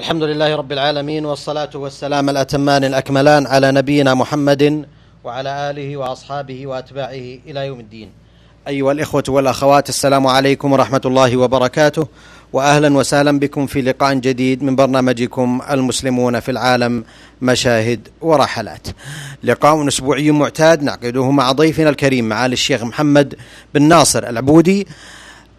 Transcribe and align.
الحمد 0.00 0.22
لله 0.22 0.56
رب 0.56 0.72
العالمين 0.72 1.26
والصلاة 1.26 1.70
والسلام 1.74 2.28
الأتمان 2.30 2.84
الأكملان 2.84 3.46
على 3.46 3.72
نبينا 3.72 4.14
محمد 4.14 4.86
وعلى 5.24 5.70
آله 5.70 5.96
وأصحابه 5.96 6.66
وأتباعه 6.66 7.38
إلى 7.46 7.66
يوم 7.66 7.80
الدين 7.80 8.08
أيها 8.68 8.92
الإخوة 8.92 9.24
والأخوات 9.28 9.88
السلام 9.88 10.26
عليكم 10.26 10.72
ورحمة 10.72 11.00
الله 11.04 11.36
وبركاته 11.36 12.06
واهلا 12.52 12.96
وسهلا 12.96 13.38
بكم 13.38 13.66
في 13.66 13.82
لقاء 13.82 14.14
جديد 14.14 14.62
من 14.62 14.76
برنامجكم 14.76 15.60
المسلمون 15.70 16.40
في 16.40 16.50
العالم 16.50 17.04
مشاهد 17.42 18.08
ورحلات. 18.20 18.86
لقاء 19.44 19.88
أسبوعي 19.88 20.30
معتاد 20.30 20.82
نعقده 20.82 21.30
مع 21.30 21.52
ضيفنا 21.52 21.90
الكريم 21.90 22.28
معالي 22.28 22.52
الشيخ 22.52 22.82
محمد 22.82 23.34
بن 23.74 23.82
ناصر 23.82 24.28
العبودي 24.28 24.86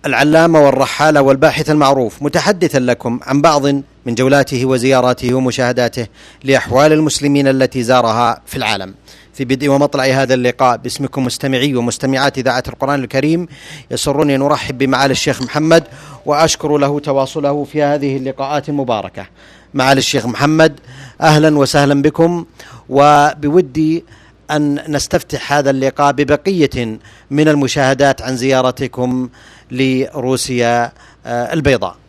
العلامة 0.05 0.59
والرحالة 0.65 1.21
والباحث 1.21 1.69
المعروف 1.69 2.23
متحدثا 2.23 2.79
لكم 2.79 3.19
عن 3.23 3.41
بعض 3.41 3.65
من 4.05 4.15
جولاته 4.15 4.65
وزياراته 4.65 5.33
ومشاهداته 5.33 6.07
لأحوال 6.43 6.93
المسلمين 6.93 7.47
التي 7.47 7.83
زارها 7.83 8.41
في 8.45 8.55
العالم. 8.55 8.93
في 9.33 9.45
بدء 9.45 9.69
ومطلع 9.69 10.03
هذا 10.03 10.33
اللقاء 10.33 10.77
باسمكم 10.77 11.25
مستمعي 11.25 11.75
ومستمعات 11.75 12.37
إذاعة 12.37 12.63
القرآن 12.67 13.03
الكريم 13.03 13.47
يسرني 13.91 14.35
أن 14.35 14.41
أرحب 14.41 14.77
بمعالي 14.77 15.11
الشيخ 15.11 15.41
محمد 15.41 15.83
وأشكر 16.25 16.77
له 16.77 16.99
تواصله 16.99 17.63
في 17.63 17.83
هذه 17.83 18.17
اللقاءات 18.17 18.69
المباركة. 18.69 19.25
معالي 19.73 19.99
الشيخ 19.99 20.25
محمد 20.25 20.79
أهلا 21.21 21.57
وسهلا 21.57 22.01
بكم 22.01 22.45
وبودي 22.89 24.03
أن 24.51 24.83
نستفتح 24.87 25.53
هذا 25.53 25.69
اللقاء 25.69 26.11
ببقية 26.11 26.99
من 27.31 27.47
المشاهدات 27.47 28.21
عن 28.21 28.35
زيارتكم 28.37 29.29
لروسيا 29.71 30.91
آه، 31.25 31.53
البيضاء. 31.53 32.00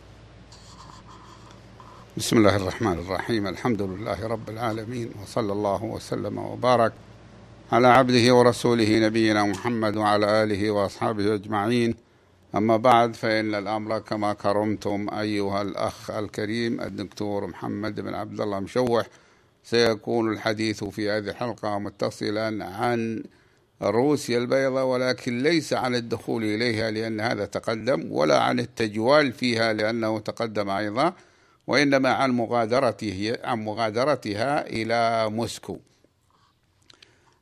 بسم 2.17 2.37
الله 2.37 2.55
الرحمن 2.55 2.93
الرحيم. 2.93 3.47
الحمد 3.47 3.81
لله 3.81 4.27
رب 4.27 4.49
العالمين 4.49 5.11
وصلى 5.21 5.51
الله 5.53 5.83
وسلم 5.83 6.37
وبارك 6.37 6.93
على 7.71 7.87
عبده 7.87 8.35
ورسوله 8.35 8.99
نبينا 8.99 9.43
محمد 9.45 9.97
وعلى 9.97 10.43
آله 10.43 10.71
وأصحابه 10.71 11.33
أجمعين. 11.33 11.95
أما 12.55 12.77
بعد 12.77 13.15
فإن 13.15 13.55
الأمر 13.55 13.99
كما 13.99 14.33
كرمتم 14.33 15.07
أيها 15.09 15.61
الأخ 15.61 16.11
الكريم 16.11 16.81
الدكتور 16.81 17.47
محمد 17.47 17.99
بن 17.99 18.13
عبد 18.13 18.41
الله 18.41 18.59
مشوح. 18.59 19.07
سيكون 19.63 20.31
الحديث 20.33 20.83
في 20.83 21.09
هذه 21.09 21.29
الحلقة 21.29 21.79
متصلا 21.79 22.65
عن 22.65 23.23
روسيا 23.81 24.37
البيضاء 24.37 24.85
ولكن 24.85 25.43
ليس 25.43 25.73
عن 25.73 25.95
الدخول 25.95 26.43
إليها 26.43 26.91
لأن 26.91 27.19
هذا 27.21 27.45
تقدم 27.45 28.11
ولا 28.11 28.39
عن 28.39 28.59
التجوال 28.59 29.31
فيها 29.31 29.73
لأنه 29.73 30.19
تقدم 30.19 30.69
أيضا. 30.69 31.13
وإنما 31.67 32.09
عن 32.09 32.31
مغادرته 32.31 33.37
عن 33.43 33.59
مغادرتها 33.59 34.67
إلى 34.67 35.29
موسكو. 35.29 35.79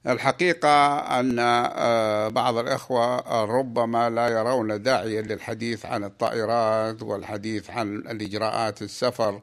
الحقيقة 0.08 1.00
أن 1.20 1.40
آه، 1.40 2.28
بعض 2.28 2.58
الإخوة 2.58 3.44
ربما 3.46 4.10
لا 4.10 4.28
يرون 4.28 4.82
داعيا 4.82 5.22
للحديث 5.22 5.86
عن 5.86 6.04
الطائرات 6.04 7.04
والحديث 7.04 7.70
عن 7.70 7.96
الإجراءات 7.96 8.82
السفر 8.82 9.42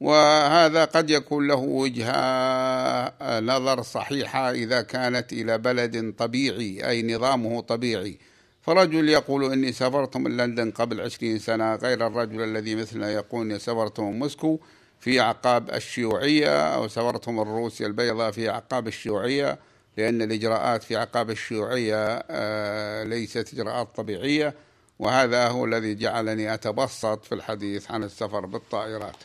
وهذا 0.00 0.84
قد 0.84 1.10
يكون 1.10 1.46
له 1.46 1.56
وجهة 1.56 2.12
آه، 2.12 3.40
نظر 3.40 3.82
صحيحة 3.82 4.50
إذا 4.50 4.82
كانت 4.82 5.32
إلى 5.32 5.58
بلد 5.58 6.14
طبيعي 6.18 6.88
أي 6.88 7.02
نظامه 7.02 7.60
طبيعي. 7.60 8.18
فرجل 8.70 9.08
يقول 9.08 9.52
إني 9.52 9.72
سافرت 9.72 10.16
من 10.16 10.36
لندن 10.36 10.70
قبل 10.70 11.00
عشرين 11.00 11.38
سنة 11.38 11.74
غير 11.74 12.06
الرجل 12.06 12.42
الذي 12.42 12.74
مثلنا 12.74 13.10
يقول 13.10 13.46
إني 13.46 13.58
سافرت 13.58 14.00
من 14.00 14.18
موسكو 14.18 14.58
في 15.00 15.20
أعقاب 15.20 15.70
الشيوعية 15.70 16.74
أو 16.74 16.88
سافرت 16.88 17.28
من 17.28 17.40
روسيا 17.40 17.86
البيضاء 17.86 18.30
في 18.30 18.50
أعقاب 18.50 18.86
الشيوعية 18.86 19.58
لأن 19.96 20.22
الإجراءات 20.22 20.82
في 20.82 20.96
عقاب 20.96 21.30
الشيوعية 21.30 22.24
آه، 22.30 23.04
ليست 23.04 23.54
إجراءات 23.54 23.88
طبيعية 23.96 24.54
وهذا 24.98 25.48
هو 25.48 25.64
الذي 25.64 25.94
جعلني 25.94 26.54
أتبسط 26.54 27.24
في 27.24 27.34
الحديث 27.34 27.90
عن 27.90 28.04
السفر 28.04 28.46
بالطائرات. 28.46 29.16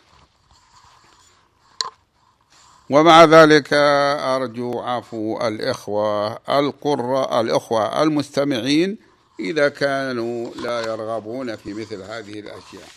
ومع 2.90 3.24
ذلك 3.24 3.70
أرجو 3.74 4.80
عفو 4.80 5.48
الإخوة 5.48 6.40
القراء 6.50 7.42
الإخوة 7.42 8.04
المستمعين 8.04 9.05
إذا 9.40 9.70
كانوا 9.70 10.54
لا 10.56 10.82
يرغبون 10.82 11.56
في 11.56 11.74
مثل 11.74 12.02
هذه 12.02 12.40
الأشياء. 12.40 12.88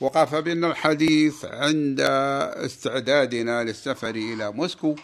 وقف 0.00 0.34
بنا 0.34 0.66
الحديث 0.70 1.44
عند 1.44 2.00
استعدادنا 2.00 3.64
للسفر 3.64 4.10
إلى 4.10 4.52
موسكو 4.52 4.96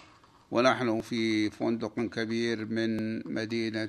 ونحن 0.50 1.00
في 1.00 1.50
فندق 1.50 2.00
كبير 2.00 2.64
من 2.66 3.18
مدينة 3.34 3.88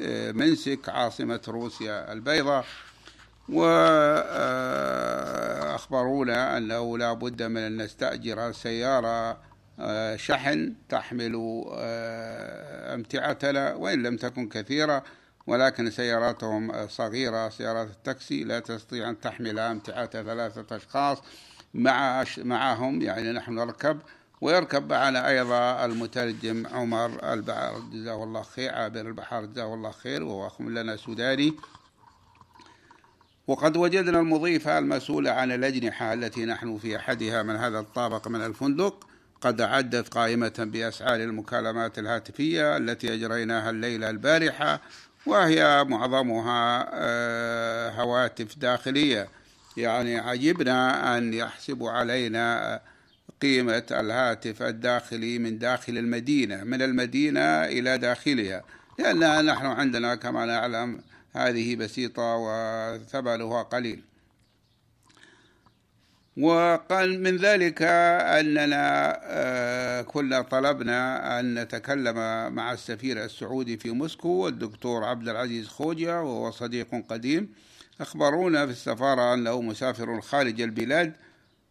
آه، 0.00 0.32
منسك 0.32 0.88
عاصمة 0.88 1.40
روسيا 1.48 2.12
البيضاء. 2.12 2.64
وأخبرونا 5.66 6.56
أنه 6.56 6.98
لا 6.98 7.12
بد 7.12 7.42
من 7.42 7.56
أن 7.60 7.82
نستأجر 7.82 8.52
سيارة 8.52 9.30
آه، 9.30 9.38
شحن 10.16 10.74
تحمل 10.88 11.64
آه، 11.72 12.94
أمتعتنا 12.94 13.74
وإن 13.74 14.02
لم 14.02 14.16
تكن 14.16 14.48
كثيرة 14.48 15.02
ولكن 15.46 15.90
سياراتهم 15.90 16.88
صغيرة 16.88 17.48
سيارات 17.48 17.88
التاكسي 17.90 18.44
لا 18.44 18.60
تستطيع 18.60 19.10
أن 19.10 19.20
تحمل 19.20 19.58
أمتعة 19.58 20.06
ثلاثة 20.06 20.76
أشخاص 20.76 21.18
مع 21.74 22.24
معهم 22.38 23.02
يعني 23.02 23.32
نحن 23.32 23.54
نركب 23.54 23.98
ويركب 24.40 24.92
معنا 24.92 25.28
أيضا 25.28 25.84
المترجم 25.84 26.66
عمر 26.66 27.32
البحر. 27.32 27.80
جزاه 27.92 28.24
الله 28.24 28.42
خير 28.42 28.74
عابر 28.74 29.00
البحر 29.00 29.44
جزاه 29.44 29.74
الله 29.74 29.90
خير 29.90 30.22
وهو 30.22 30.46
أخ 30.46 30.60
لنا 30.60 30.96
سوداني. 30.96 31.54
وقد 33.46 33.76
وجدنا 33.76 34.20
المضيفة 34.20 34.78
المسؤولة 34.78 35.30
عن 35.30 35.52
الأجنحة 35.52 36.12
التي 36.12 36.44
نحن 36.44 36.78
في 36.78 36.96
أحدها 36.96 37.42
من 37.42 37.56
هذا 37.56 37.78
الطابق 37.78 38.28
من 38.28 38.46
الفندق. 38.46 39.06
قد 39.40 39.60
أعدت 39.60 40.08
قائمة 40.08 40.54
بأسعار 40.58 41.20
المكالمات 41.20 41.98
الهاتفية 41.98 42.76
التي 42.76 43.14
أجريناها 43.14 43.70
الليلة 43.70 44.10
البارحة 44.10 44.80
وهي 45.26 45.84
معظمها 45.84 46.88
آه، 46.92 47.90
هواتف 47.90 48.58
داخلية. 48.58 49.28
يعني 49.76 50.18
عجبنا 50.18 51.18
أن 51.18 51.34
يحسبوا 51.34 51.90
علينا 51.90 52.80
قيمة 53.42 53.86
الهاتف 53.90 54.62
الداخلي 54.62 55.38
من 55.38 55.58
داخل 55.58 55.98
المدينة 55.98 56.64
من 56.64 56.82
المدينة 56.82 57.40
إلى 57.64 57.98
داخلها. 57.98 58.64
لأن 58.98 59.46
نحن 59.46 59.66
عندنا 59.66 60.14
كما 60.14 60.46
نعلم 60.46 61.00
هذه 61.32 61.76
بسيطة 61.76 62.36
وثمنها 62.36 63.62
قليل. 63.62 64.02
وقال 66.36 67.22
من 67.22 67.36
ذلك 67.36 67.82
أننا 67.82 69.18
آه، 69.22 70.02
كنا 70.02 70.42
طلبنا 70.42 71.40
أن 71.40 71.54
نتكلم 71.54 72.16
مع 72.54 72.72
السفير 72.72 73.24
السعودي 73.24 73.76
في 73.76 73.90
موسكو 73.90 74.48
الدكتور 74.48 75.04
عبد 75.04 75.28
العزيز 75.28 75.68
خوجة 75.68 76.22
وهو 76.22 76.50
صديق 76.50 77.04
قديم. 77.08 77.48
أخبرونا 78.00 78.66
في 78.66 78.72
السفارة 78.72 79.34
أنه 79.34 79.60
مسافر 79.62 80.20
خارج 80.20 80.60
البلاد 80.60 81.12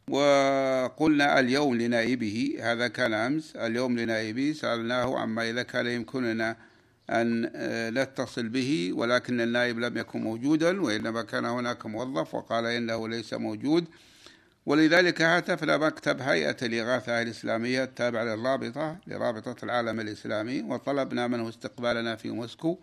وقلنا 0.10 1.40
اليوم 1.40 1.76
لنائبه 1.76 2.58
هذا 2.62 2.88
كان 2.88 3.14
أمس 3.14 3.56
اليوم 3.56 4.00
لنائبه 4.00 4.54
سألناه 4.54 5.20
عما 5.20 5.50
إذا 5.50 5.64
كان 5.64 5.88
يمكننا 5.88 6.56
أن 7.10 7.52
آه، 7.56 7.90
نتصل 7.90 8.50
به 8.50 8.92
ولكن 8.94 9.42
النائب 9.42 9.80
لم 9.80 9.98
يكن 9.98 10.22
موجودا 10.22 10.82
وإنما 10.82 11.22
كان 11.22 11.46
هناك 11.46 11.86
موظف 11.86 12.36
وقال 12.36 12.66
إنه 12.66 13.08
ليس 13.08 13.34
موجود. 13.34 13.86
ولذلك 14.66 15.22
هاتفنا 15.22 15.78
مكتب 15.78 16.22
هيئة 16.22 16.58
الإغاثة 16.62 17.22
الإسلامية 17.22 17.84
التابع 17.84 18.24
للرابطة 18.24 18.98
لرابطة 19.08 19.56
العالم 19.64 20.00
الإسلامي 20.00 20.62
وطلبنا 20.62 21.28
منه 21.28 21.50
استقبالنا 21.50 22.16
في 22.16 22.30
موسكو 22.30 22.78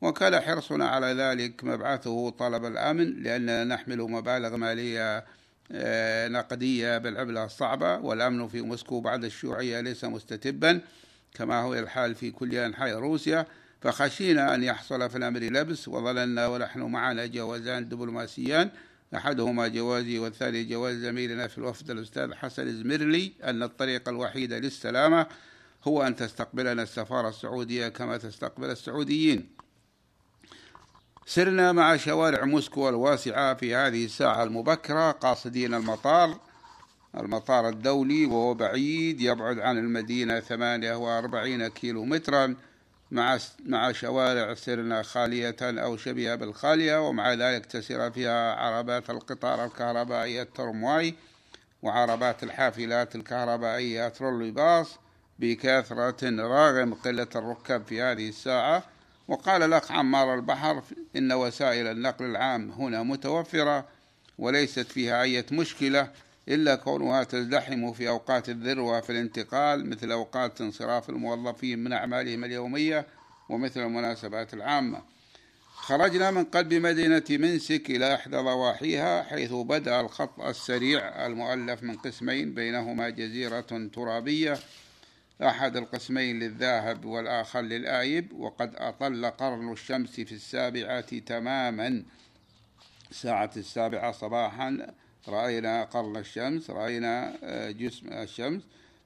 وكان 0.00 0.40
حرصنا 0.40 0.88
على 0.88 1.06
ذلك 1.06 1.64
مبعثه 1.64 2.30
طلب 2.30 2.64
الأمن 2.64 3.22
لأننا 3.22 3.64
نحمل 3.64 3.98
مبالغ 3.98 4.56
مالية 4.56 5.24
آه، 5.72 6.28
نقدية 6.28 6.98
بالعملة 6.98 7.44
الصعبة 7.44 7.98
والأمن 7.98 8.48
في 8.48 8.60
موسكو 8.60 9.00
بعد 9.00 9.24
الشيوعية 9.24 9.80
ليس 9.80 10.04
مستتبا 10.04 10.80
كما 11.34 11.60
هو 11.60 11.74
الحال 11.74 12.14
في 12.14 12.30
كل 12.30 12.54
أنحاء 12.54 12.98
روسيا. 12.98 13.46
فخشينا 13.80 14.54
أن 14.54 14.62
يحصل 14.62 15.10
في 15.10 15.18
الأمر 15.18 15.40
لبس 15.40 15.88
وظللنا 15.88 16.46
ونحن 16.46 16.80
معنا 16.80 17.26
جوازان 17.26 17.88
دبلوماسيان 17.88 18.70
أحدهما 19.14 19.68
جوازي 19.68 20.18
والثاني 20.18 20.64
جواز 20.64 20.96
زميلنا 20.96 21.46
في 21.46 21.58
الوفد. 21.58 21.90
الأستاذ 21.90 22.34
حسن 22.34 22.82
زميرلي 22.82 23.32
أن 23.44 23.62
الطريق 23.62 24.08
الوحيد 24.08 24.52
للسلامة 24.52 25.26
هو 25.84 26.02
أن 26.02 26.16
تستقبلنا 26.16 26.82
السفارة 26.82 27.28
السعودية 27.28 27.88
كما 27.88 28.16
تستقبل 28.16 28.70
السعوديين. 28.70 29.48
سرنا 31.26 31.72
مع 31.72 31.96
شوارع 31.96 32.44
موسكو 32.44 32.88
الواسعة 32.88 33.54
في 33.54 33.74
هذه 33.74 34.04
الساعة 34.04 34.42
المبكرة 34.42 35.10
قاصدين 35.10 35.74
المطار 35.74 36.40
المطار 37.16 37.68
الدولي 37.68 38.26
وهو 38.26 38.54
بعيد 38.54 39.20
يبعد 39.20 39.58
عن 39.58 39.78
المدينة 39.78 40.40
48 40.40 41.68
كيلو 41.68 42.04
مترا 42.04 42.56
مع 43.14 43.38
مع 43.66 43.92
شوارع 43.92 44.54
سرنا 44.54 45.02
خالية 45.02 45.56
أو 45.62 45.96
شبيهة 45.96 46.34
بالخالية 46.34 47.08
ومع 47.08 47.32
ذلك 47.32 47.66
تسير 47.66 48.10
فيها 48.10 48.54
عربات 48.54 49.10
القطار 49.10 49.64
الكهربائي 49.64 50.42
الترمواي 50.42 51.14
وعربات 51.82 52.42
الحافلات 52.42 53.16
الكهربائية 53.16 54.08
ترولي 54.08 54.50
باص 54.50 54.98
بكثرة 55.38 56.30
رغم 56.40 56.94
قلة 56.94 57.28
الركاب 57.36 57.84
في 57.86 58.02
هذه 58.02 58.28
الساعة. 58.28 58.82
وقال 59.28 59.62
الأخ 59.62 59.92
عمار 59.92 60.34
البحر 60.34 60.82
إن 61.16 61.32
وسائل 61.32 61.86
النقل 61.86 62.24
العام 62.24 62.70
هنا 62.70 63.02
متوفرة 63.02 63.84
وليست 64.38 64.92
فيها 64.92 65.22
أي 65.22 65.44
مشكلة 65.52 66.10
إلا 66.48 66.74
كونها 66.74 67.24
تزدحم 67.24 67.92
في 67.92 68.08
أوقات 68.08 68.48
الذروة 68.48 69.00
في 69.00 69.10
الانتقال 69.10 69.90
مثل 69.90 70.12
أوقات 70.12 70.60
انصراف 70.60 71.10
الموظفين 71.10 71.78
من 71.78 71.92
أعمالهم 71.92 72.44
اليومية 72.44 73.06
ومثل 73.48 73.80
المناسبات 73.80 74.54
العامة. 74.54 75.02
خرجنا 75.74 76.30
من 76.30 76.44
قلب 76.44 76.74
مدينة 76.74 77.24
منسك 77.30 77.90
إلى 77.90 78.14
إحدى 78.14 78.36
ضواحيها 78.36 79.22
حيث 79.22 79.52
بدأ 79.52 80.00
الخط 80.00 80.40
السريع 80.40 81.26
المؤلف 81.26 81.82
من 81.82 81.96
قسمين 81.96 82.54
بينهما 82.54 83.08
جزيرة 83.08 83.88
ترابية. 83.94 84.58
أحد 85.42 85.76
القسمين 85.76 86.38
للذاهب 86.38 87.04
والآخر 87.04 87.60
للآيب 87.60 88.32
وقد 88.32 88.74
أطل 88.76 89.26
قرن 89.26 89.72
الشمس 89.72 90.10
في 90.10 90.32
السابعة 90.32 91.18
تماما. 91.18 92.02
ساعة 93.10 93.50
السابعة 93.56 94.12
صباحا 94.12 94.94
رأينا 95.28 95.84
قرن 95.84 96.16
الشمس 96.16 96.70
رأينا 96.70 97.36
آه، 97.42 97.70
جسم 97.70 98.08
الشمس. 98.12 98.62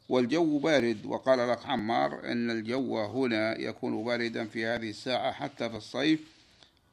والجو 0.08 0.58
بارد. 0.58 1.06
وقال 1.06 1.48
لك 1.48 1.66
عمار 1.66 2.32
إن 2.32 2.50
الجو 2.50 2.98
هنا 2.98 3.60
يكون 3.60 4.04
باردا 4.04 4.44
في 4.44 4.66
هذه 4.66 4.90
الساعة 4.90 5.32
حتى 5.32 5.70
في 5.70 5.76
الصيف. 5.76 6.20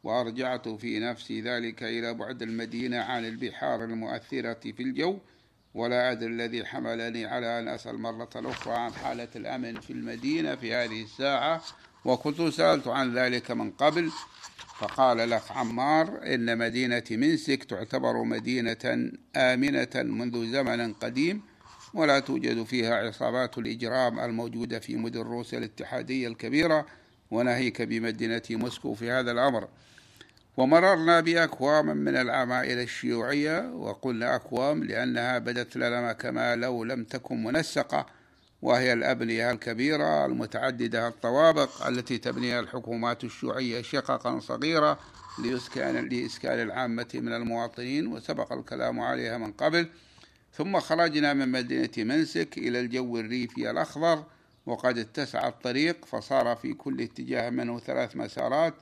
وأرجعت 0.04 0.68
في 0.68 1.00
نفسي 1.00 1.42
ذلك 1.42 1.83
إلى 1.83 2.13
بعد 2.13 2.42
المدينة 2.42 2.98
عن 2.98 3.25
البحار 3.25 3.83
المؤثرة 3.83 4.72
في 4.72 4.83
الجو. 4.83 5.18
ولا 5.74 6.12
أدري 6.12 6.33
الذي 6.33 6.66
حملني 6.66 7.25
على 7.25 7.60
أن 7.60 7.68
أسأل 7.68 7.98
مرة 7.98 8.30
أخرى 8.36 8.74
عن 8.74 8.94
حالة 8.94 9.28
الأمن 9.36 9.80
في 9.80 9.94
المدينة 9.94 10.56
في 10.56 10.74
هذه 10.74 11.04
الساعة. 11.04 11.62
وكنت 12.06 12.42
سألت 12.42 12.88
عن 12.88 13.18
ذلك 13.18 13.52
من 13.52 13.72
قبل 13.72 14.12
فقال 14.80 15.30
لك 15.30 15.52
عمار 15.52 16.19
إن 16.24 16.57
مدينة 16.57 17.04
منسك 17.12 17.63
تعتبر 17.63 18.24
مدينة 18.24 19.12
آمنة 19.36 19.90
منذ 19.96 20.52
زمن 20.52 20.94
قديم 20.94 21.42
ولا 21.94 22.19
توجد 22.19 22.63
فيها 22.63 22.96
عصابات 22.96 23.57
الإجرام 23.57 24.19
الموجودة 24.19 24.80
في 24.80 24.96
مدن 24.96 25.22
روسيا 25.22 25.57
الاتحادية 25.57 26.28
الكبيرة 26.28 26.86
وناهيك 27.31 27.81
بمدينة 27.81 28.42
موسكو 28.50 28.94
في 28.94 29.12
هذا 29.12 29.31
الأمر. 29.31 29.68
ومررنا 30.57 31.19
بأكوام 31.19 31.98
من 31.98 32.16
العمائل 32.16 32.80
الشيوعية 32.80 33.60
وقلنا 33.60 34.36
أكوام 34.36 34.84
لأنها 34.84 35.38
بدت 35.38 35.75
لنا 35.75 36.13
كما 36.13 36.56
لو 36.56 36.84
لم 36.84 37.04
تكن 37.04 37.44
منسقة. 37.44 38.06
وهي 38.66 38.94
الأبنية 38.94 39.52
الكبيرة 39.52 40.26
المتعددة 40.26 41.08
الطوابق 41.08 41.88
التي 41.88 42.18
تبنيها 42.18 42.60
الحكومات 42.60 43.24
الشيوعية 43.24 43.82
شققا 43.82 44.40
صغيرة 44.40 45.00
لإسكان, 45.44 46.10
لإسكان 46.10 46.62
العامة 46.62 47.08
من 47.14 47.34
المواطنين 47.34 48.08
وسبق 48.08 48.54
الكلام 48.54 49.00
عليها 49.00 49.38
من 49.38 49.52
قبل. 49.52 49.90
ثم 50.54 50.80
خرجنا 50.80 51.34
من 51.34 51.52
مدينة 51.52 51.90
منسك 51.98 52.58
إلى 52.58 52.80
الجو 52.80 53.18
الريفي 53.20 53.72
الأخضر 53.72 54.24
وقد 54.66 54.98
اتسع 54.98 55.48
الطريق 55.48 56.06
فصار 56.06 56.56
في 56.56 56.74
كل 56.74 57.02
اتجاه 57.02 57.50
منه 57.50 57.80
ثلاث 57.80 58.16
مسارات 58.16 58.74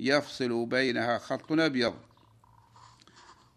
يفصل 0.00 0.66
بينها 0.66 1.18
خط 1.18 1.52
أبيض. 1.52 1.94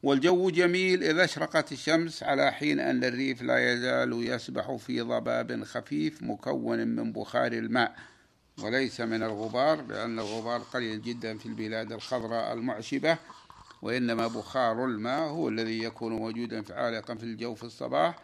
والجو 0.03 0.49
جميل 0.49 1.03
إذا 1.03 1.23
أشرقت 1.23 1.71
الشمس 1.71 2.23
على 2.23 2.51
حين 2.51 2.79
أن 2.79 3.03
الريف 3.03 3.41
لا 3.41 3.73
يزال 3.73 4.13
يسبح 4.27 4.75
في 4.75 5.01
ضباب 5.01 5.63
خفيف 5.63 6.23
مكون 6.23 6.87
من 6.87 7.11
بخار 7.13 7.51
الماء. 7.51 7.95
وليس 8.63 9.01
من 9.01 9.23
الغبار 9.23 9.81
لأن 9.81 10.19
الغبار 10.19 10.59
قليل 10.59 11.01
جدا 11.01 11.37
في 11.37 11.45
البلاد 11.45 11.91
الخضراء 11.91 12.53
المعشبة 12.53 13.17
وإنما 13.81 14.27
بخار 14.27 14.85
الماء 14.85 15.29
هو 15.29 15.49
الذي 15.49 15.83
يكون 15.83 16.13
موجودا 16.13 16.63
عالقا 16.69 17.15
في 17.15 17.23
الجو 17.23 17.55
في 17.55 17.63
الصباح. 17.63 18.19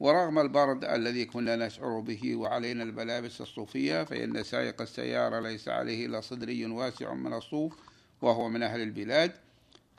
ورغم 0.00 0.38
البرد 0.38 0.84
الذي 0.84 1.24
كنا 1.24 1.56
نشعر 1.56 2.00
به 2.00 2.36
وعلينا 2.36 2.82
الملابس 2.82 3.40
الصوفية 3.40 4.04
فإن 4.04 4.42
سائق 4.42 4.82
السيارة 4.82 5.40
ليس 5.40 5.68
عليه 5.68 6.06
إلا 6.06 6.20
صدري 6.20 6.66
واسع 6.66 7.14
من 7.14 7.32
الصوف 7.32 7.76
وهو 8.22 8.48
من 8.48 8.62
أهل 8.62 8.80
البلاد. 8.80 9.32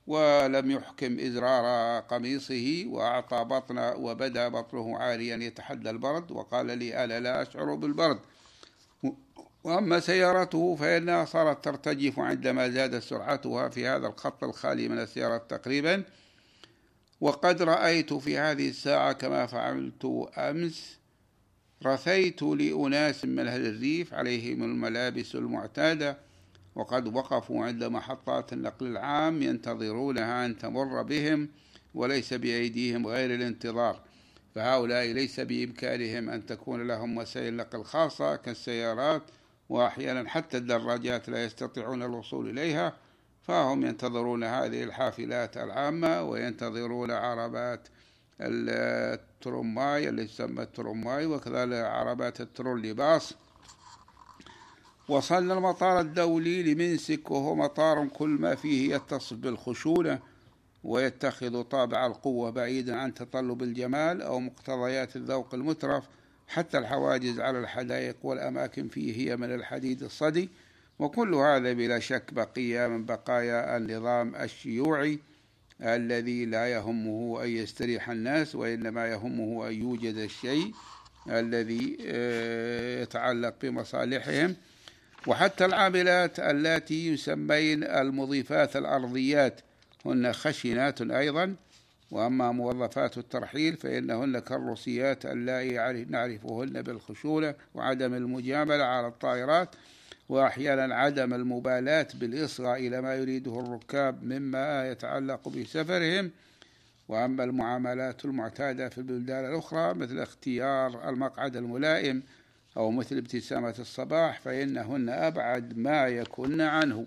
ولم 0.07 0.71
يحكم 0.71 1.19
إزرار 1.19 2.00
قميصه 2.00 2.83
وأعطى 2.88 3.44
بطن 3.44 3.77
وبدا 3.77 4.48
بطنه 4.48 4.98
عاريا 4.98 5.38
يتحدى 5.38 5.89
البرد 5.89 6.31
وقال 6.31 6.65
لي 6.65 7.03
أنا 7.03 7.19
لا 7.19 7.42
أشعر 7.42 7.75
بالبرد. 7.75 8.19
وأما 9.63 10.00
سيارته 10.00 10.75
فإنها 10.75 11.25
صارت 11.25 11.65
ترتجف 11.65 12.19
عندما 12.19 12.69
زادت 12.69 13.03
سرعتها 13.03 13.69
في 13.69 13.88
هذا 13.88 14.07
الخط 14.07 14.44
الخالي 14.44 14.89
من 14.89 15.00
السيارات 15.00 15.50
تقريبا. 15.50 16.04
وقد 17.21 17.62
رأيت 17.62 18.13
في 18.13 18.38
هذه 18.38 18.69
الساعة 18.69 19.13
كما 19.13 19.45
فعلت 19.45 20.30
أمس 20.38 20.97
رثيت 21.86 22.42
لأناس 22.42 23.25
من 23.25 23.47
أهل 23.47 23.65
الريف 23.65 24.13
عليهم 24.13 24.63
الملابس 24.63 25.36
المعتادة 25.36 26.18
وقد 26.75 27.15
وقفوا 27.15 27.65
عند 27.65 27.83
محطات 27.83 28.53
النقل 28.53 28.88
العام 28.88 29.41
ينتظرونها 29.41 30.45
أن 30.45 30.57
تمر 30.57 31.01
بهم 31.01 31.50
وليس 31.94 32.33
بأيديهم 32.33 33.07
غير 33.07 33.35
الانتظار. 33.35 34.00
فهؤلاء 34.56 35.06
ليس 35.06 35.39
بإمكانهم 35.39 36.29
أن 36.29 36.45
تكون 36.45 36.88
لهم 36.88 37.18
وسائل 37.18 37.56
نقل 37.56 37.83
خاصة 37.83 38.35
كالسيارات 38.35 39.21
وأحيانا 39.69 40.29
حتى 40.29 40.57
الدراجات 40.57 41.29
لا 41.29 41.44
يستطيعون 41.45 42.03
الوصول 42.03 42.50
إليها. 42.50 42.94
فهم 43.41 43.85
ينتظرون 43.85 44.44
هذه 44.44 44.83
الحافلات 44.83 45.57
العامة 45.57 46.23
وينتظرون 46.23 47.12
عربات 47.12 47.88
الترماي 48.41 50.09
اللي 50.09 50.25
تسمى 50.25 50.63
الترماي 50.63 51.25
وكذلك 51.25 51.85
عربات 51.85 52.42
الترولي 52.42 52.94
باص 52.94 53.33
وصلنا 55.08 55.54
المطار 55.54 56.00
الدولي 56.00 56.74
لمنسك 56.74 57.31
وهو 57.31 57.56
مطار 57.56 58.08
كل 58.08 58.30
ما 58.30 58.56
فيه 58.56 58.96
يتصف 58.96 59.34
بالخشونة 59.34 60.20
ويتخذ 60.84 61.64
طابع 61.64 62.06
القوة 62.06 62.50
بعيدا 62.50 62.96
عن 62.96 63.14
تطلب 63.14 63.64
الجمال 63.64 64.22
أو 64.22 64.40
مقتضيات 64.40 65.16
الذوق 65.16 65.54
المترف 65.54 66.04
حتى 66.48 66.78
الحواجز 66.78 67.40
على 67.40 67.60
الحدائق 67.60 68.16
والأماكن 68.24 68.88
فيه 68.88 69.16
هي 69.18 69.38
من 69.38 69.54
الحديد 69.56 70.04
الصدي. 70.04 70.50
وكل 71.00 71.34
هذا 71.34 71.74
بلا 71.74 72.00
شك 72.00 72.34
بقية 72.34 72.88
من 72.88 73.06
بقايا 73.06 73.78
النظام 73.78 74.36
الشيوعي 74.36 75.20
الذي 75.81 76.46
لا 76.46 76.68
يهمه 76.68 77.44
أن 77.44 77.50
يستريح 77.50 78.10
الناس 78.10 78.56
وإنما 78.56 79.08
يهمه 79.08 79.68
أن 79.68 79.74
يوجد 79.74 80.16
الشيء 80.16 80.74
الذي 81.30 81.98
آه، 82.06 83.02
يتعلق 83.02 83.56
بمصالحهم. 83.62 84.56
وحتى 85.28 85.66
العاملات 85.66 86.40
اللاتي 86.40 87.07
يسمين 87.13 87.83
المضيفات 87.83 88.75
الأرضيات 88.75 89.61
هن 90.06 90.33
خشنات 90.33 91.01
أيضا 91.01 91.56
وأما 92.11 92.51
موظفات 92.51 93.18
الترحيل 93.18 93.78
فإنهن 93.78 94.40
كالروسيات 94.40 95.25
اللائي 95.25 96.06
نعرفهن 96.09 96.81
بالخشونة 96.81 97.56
وعدم 97.73 98.13
المجاملة 98.13 98.83
على 98.83 99.07
الطائرات 99.07 99.69
وأحيانا 100.30 100.95
عدم 100.95 101.33
المبالاة 101.33 102.07
بالإصغاء 102.13 102.80
إلى 102.80 103.01
ما 103.01 103.16
يريده 103.16 103.59
الركاب 103.59 104.23
مما 104.23 104.92
يتعلق 104.92 105.49
بسفرهم. 105.49 106.31
وأما 107.07 107.44
المعاملات 107.44 108.25
المعتادة 108.25 108.90
في 108.90 108.97
البلدان 108.97 109.45
الأخرى 109.45 109.94
مثل 109.94 110.19
اختيار 110.19 111.09
المقعد 111.09 111.56
الملائم 111.56 112.23
أو 112.78 112.92
مثل 112.92 113.18
ابتسامة 113.18 113.75
الصباح 113.80 114.40
فإنهن 114.40 115.09
أبعد 115.09 115.78
ما 115.78 116.07
يكن 116.07 116.61
عنه. 116.61 117.06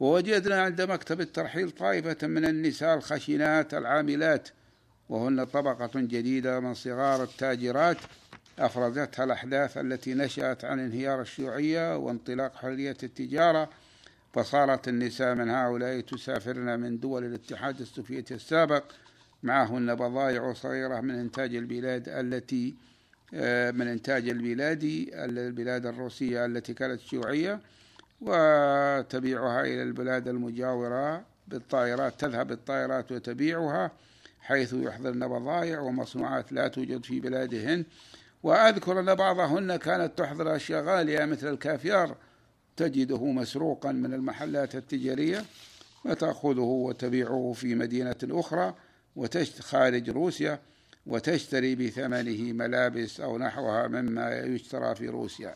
ووجدنا 0.00 0.62
عند 0.62 0.82
مكتب 0.82 1.20
الترحيل 1.20 1.70
طائفة 1.70 2.26
من 2.26 2.44
النساء 2.44 2.94
الخشنات 2.96 3.74
العاملات 3.74 4.48
وهن 5.08 5.44
طبقة 5.44 5.90
جديدة 5.94 6.60
من 6.60 6.74
صغار 6.74 7.22
التاجرات. 7.22 7.96
أفرزتها 8.58 9.24
الأحداث 9.24 9.78
التي 9.78 10.14
نشأت 10.14 10.64
عن 10.64 10.80
انهيار 10.80 11.20
الشيوعية 11.20 11.96
وانطلاق 11.96 12.56
حرية 12.56 12.96
التجارة. 13.02 13.70
فصارت 14.32 14.88
النساء 14.88 15.34
من 15.34 15.50
هؤلاء 15.50 16.00
تسافرن 16.00 16.80
من 16.80 16.98
دول 17.00 17.24
الاتحاد 17.24 17.80
السوفيتي 17.80 18.34
السابق. 18.34 18.84
معهن 19.42 19.94
بضائع 19.94 20.52
صغيرة 20.52 21.00
من 21.00 21.14
إنتاج 21.14 21.54
البلاد 21.54 22.08
التي 22.08 22.74
من 23.32 23.88
إنتاج 23.88 24.28
البلاد 24.28 25.08
البلاد 25.14 25.86
الروسية 25.86 26.46
التي 26.46 26.74
كانت 26.74 27.00
شيوعية 27.00 27.60
وتبيعها 28.20 29.60
إلى 29.60 29.82
البلاد 29.82 30.28
المجاورة 30.28 31.24
بالطائرات 31.48 32.20
تذهب 32.20 32.52
الطائرات 32.52 33.12
وتبيعها 33.12 33.90
حيث 34.40 34.72
يحضرن 34.72 35.28
بضائع 35.28 35.80
ومصنوعات 35.80 36.52
لا 36.52 36.68
توجد 36.68 37.04
في 37.04 37.20
بلادهن. 37.20 37.84
وأذكر 38.42 39.00
أن 39.00 39.14
بعضهن 39.14 39.76
كانت 39.76 40.18
تحضر 40.18 40.56
أشياء 40.56 40.84
غالية 40.84 41.24
مثل 41.24 41.48
الكافيار 41.52 42.16
تجده 42.76 43.24
مسروقا 43.24 43.92
من 43.92 44.14
المحلات 44.14 44.74
التجارية 44.74 45.44
وتأخذه 46.04 46.60
وتبيعه 46.60 47.52
في 47.56 47.74
مدينة 47.74 48.16
أخرى 48.24 48.74
خارج 49.60 50.10
روسيا. 50.10 50.58
وتشتري 51.06 51.74
بثمنه 51.74 52.52
ملابس 52.52 53.20
أو 53.20 53.38
نحوها 53.38 53.88
مما 53.88 54.38
يشترى 54.38 54.94
في 54.94 55.08
روسيا. 55.08 55.54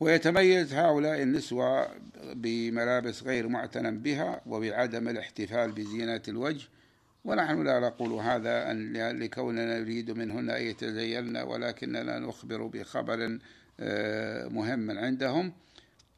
ويتميز 0.00 0.74
هؤلاء 0.74 1.22
النسوة 1.22 1.88
بملابس 2.34 3.22
غير 3.22 3.48
معتنى 3.48 3.90
بها 3.90 4.40
وبعدم 4.46 5.08
الاحتفال 5.08 5.72
بزينة 5.72 6.22
الوجه. 6.28 6.68
ونحن 7.24 7.64
لا 7.64 7.80
نقول 7.80 8.12
هذا 8.12 8.72
لكوننا 9.12 9.80
نريد 9.80 10.10
منهن 10.10 10.50
أن 10.50 10.62
يتزينن 10.62 11.36
ولكننا 11.36 12.18
نخبر 12.18 12.66
بخبر 12.66 13.38
آه، 13.80 14.48
مهم 14.48 14.90
عندهم. 14.90 15.52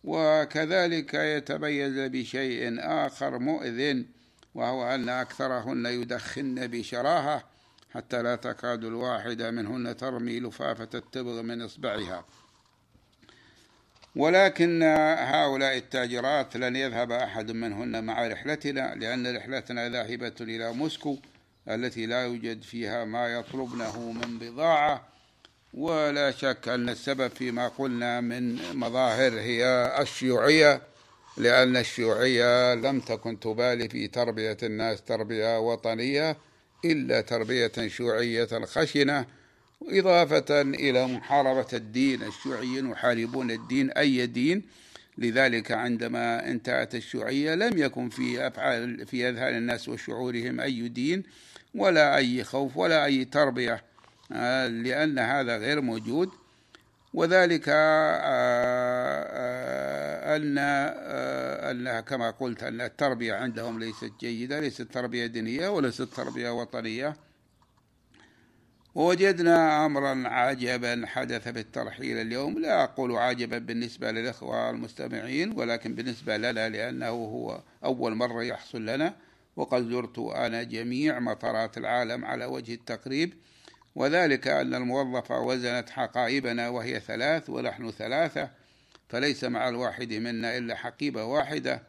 وكذلك 0.05 1.15
يتميز 1.15 1.99
بشيء 1.99 2.77
آخر 2.81 3.39
مؤذن 3.39 4.07
وهو 4.55 4.95
أن 4.95 5.09
أكثرهن 5.09 5.87
يدخن 5.87 6.67
بشراهة 6.67 7.45
حتى 7.91 8.23
لا 8.23 8.37
تكاد 8.37 8.85
الواحدة 8.85 9.51
منهن 9.51 9.97
ترمي 9.97 10.41
لفافة 10.41 10.89
التبغ 10.95 11.43
من 11.43 11.63
إصبعها. 11.63 12.25
ولكن 14.17 14.83
هؤلاء 15.19 15.77
التاجرات 15.77 16.57
لن 16.57 16.77
يذهب 16.77 17.13
أحد 17.13 17.51
منهن 17.51 18.05
مع 18.05 18.27
رحلتنا 18.27 18.95
لأن 18.95 19.37
رحلتنا 19.37 19.89
ذاهبة 19.89 20.35
إلى 20.41 20.73
موسكو 20.73 21.17
التي 21.69 22.07
لا 22.07 22.25
يوجد 22.25 22.63
فيها 22.63 23.05
ما 23.05 23.27
يطلبنه 23.29 24.13
من 24.13 24.39
بضاعة 24.39 25.09
ولا 25.75 26.31
شك 26.31 26.69
أن 26.69 26.89
السبب 26.89 27.29
فيما 27.29 27.69
قلنا 27.69 28.21
من 28.21 28.59
مظاهر 28.77 29.33
هي 29.33 29.65
الشيوعية. 30.01 30.83
لأن 31.37 31.77
الشيوعية 31.77 32.75
لم 32.75 33.01
تكن 33.01 33.41
تبالي 33.41 33.89
في 33.89 34.09
تربية 34.09 34.57
الناس 34.63 35.03
تربية 35.03 35.59
وطنية 35.61 36.37
إلا 36.85 37.21
تربية 37.21 37.73
شيوعية 37.87 38.49
خشنة 38.65 39.27
إضافة 39.83 40.61
إلى 40.61 41.07
محاربة 41.07 41.67
الدين. 41.73 42.23
الشيوعيين 42.23 42.91
يحاربون 42.91 43.51
الدين 43.51 43.91
أي 43.91 44.27
دين؟ 44.27 44.63
لذلك 45.19 45.73
عندما 45.73 46.51
انتهت 46.51 46.95
الشيوعية 46.95 47.55
لم 47.55 47.79
يكن 47.79 48.09
في 48.09 48.47
أفعال 48.47 49.07
في 49.07 49.29
أذهان 49.29 49.57
الناس 49.57 49.89
وشعورهم 49.89 50.61
أي 50.61 50.89
دين 50.89 51.23
ولا 51.75 52.17
أي 52.17 52.45
خوف 52.45 52.77
ولا 52.77 53.05
أي 53.05 53.25
تربية 53.25 53.85
آه، 54.33 54.67
لأن 54.67 55.19
هذا 55.19 55.57
غير 55.57 55.81
موجود. 55.81 56.31
وذلك 57.15 57.69
آه، 57.69 58.21
آه، 58.23 60.37
أن 60.37 60.59
أن 61.71 62.01
كما 62.01 62.31
قلت 62.31 62.63
أن 62.63 62.81
التربية 62.81 63.35
عندهم 63.35 63.79
ليست 63.79 64.13
جيدة 64.21 64.61
ليست 64.61 64.83
تربية 64.83 65.27
دينية 65.27 65.69
وليست 65.69 66.03
تربية 66.03 66.51
وطنية. 66.51 67.17
ووجدنا 68.95 69.87
أمرا 69.87 70.29
عجبا 70.29 71.03
حدث 71.07 71.49
في 71.49 71.61
الترحيل 71.61 72.17
اليوم. 72.17 72.59
لا 72.59 72.85
أقول 72.85 73.17
عجبا 73.17 73.59
بالنسبة 73.59 74.11
للإخوة 74.11 74.71
المستمعين 74.71 75.53
ولكن 75.53 75.95
بالنسبة 75.95 76.37
لنا 76.37 76.69
لأنه 76.69 77.09
هو 77.09 77.61
أول 77.85 78.15
مرة 78.15 78.43
يحصل 78.43 78.87
لنا. 78.87 79.15
وقد 79.57 79.91
زرت 79.91 80.19
أنا 80.19 80.63
جميع 80.63 81.19
مطارات 81.19 81.79
العالم 81.79 82.25
على 82.25 82.45
وجه 82.45 82.75
التقريب. 82.75 83.35
وذلك 83.95 84.49
أن 84.49 84.75
الموظفة 84.75 85.41
وزنت 85.41 85.91
حقائبنا 85.91 86.69
وهي 86.69 87.01
ثلاث 87.01 87.51
ونحن 87.51 87.91
ثلاثة 87.91 88.51
فليس 89.09 89.45
مع 89.45 89.69
الواحد 89.69 90.13
منا 90.13 90.57
إلا 90.59 90.75
حقيبة 90.75 91.25
واحدة 91.25 91.83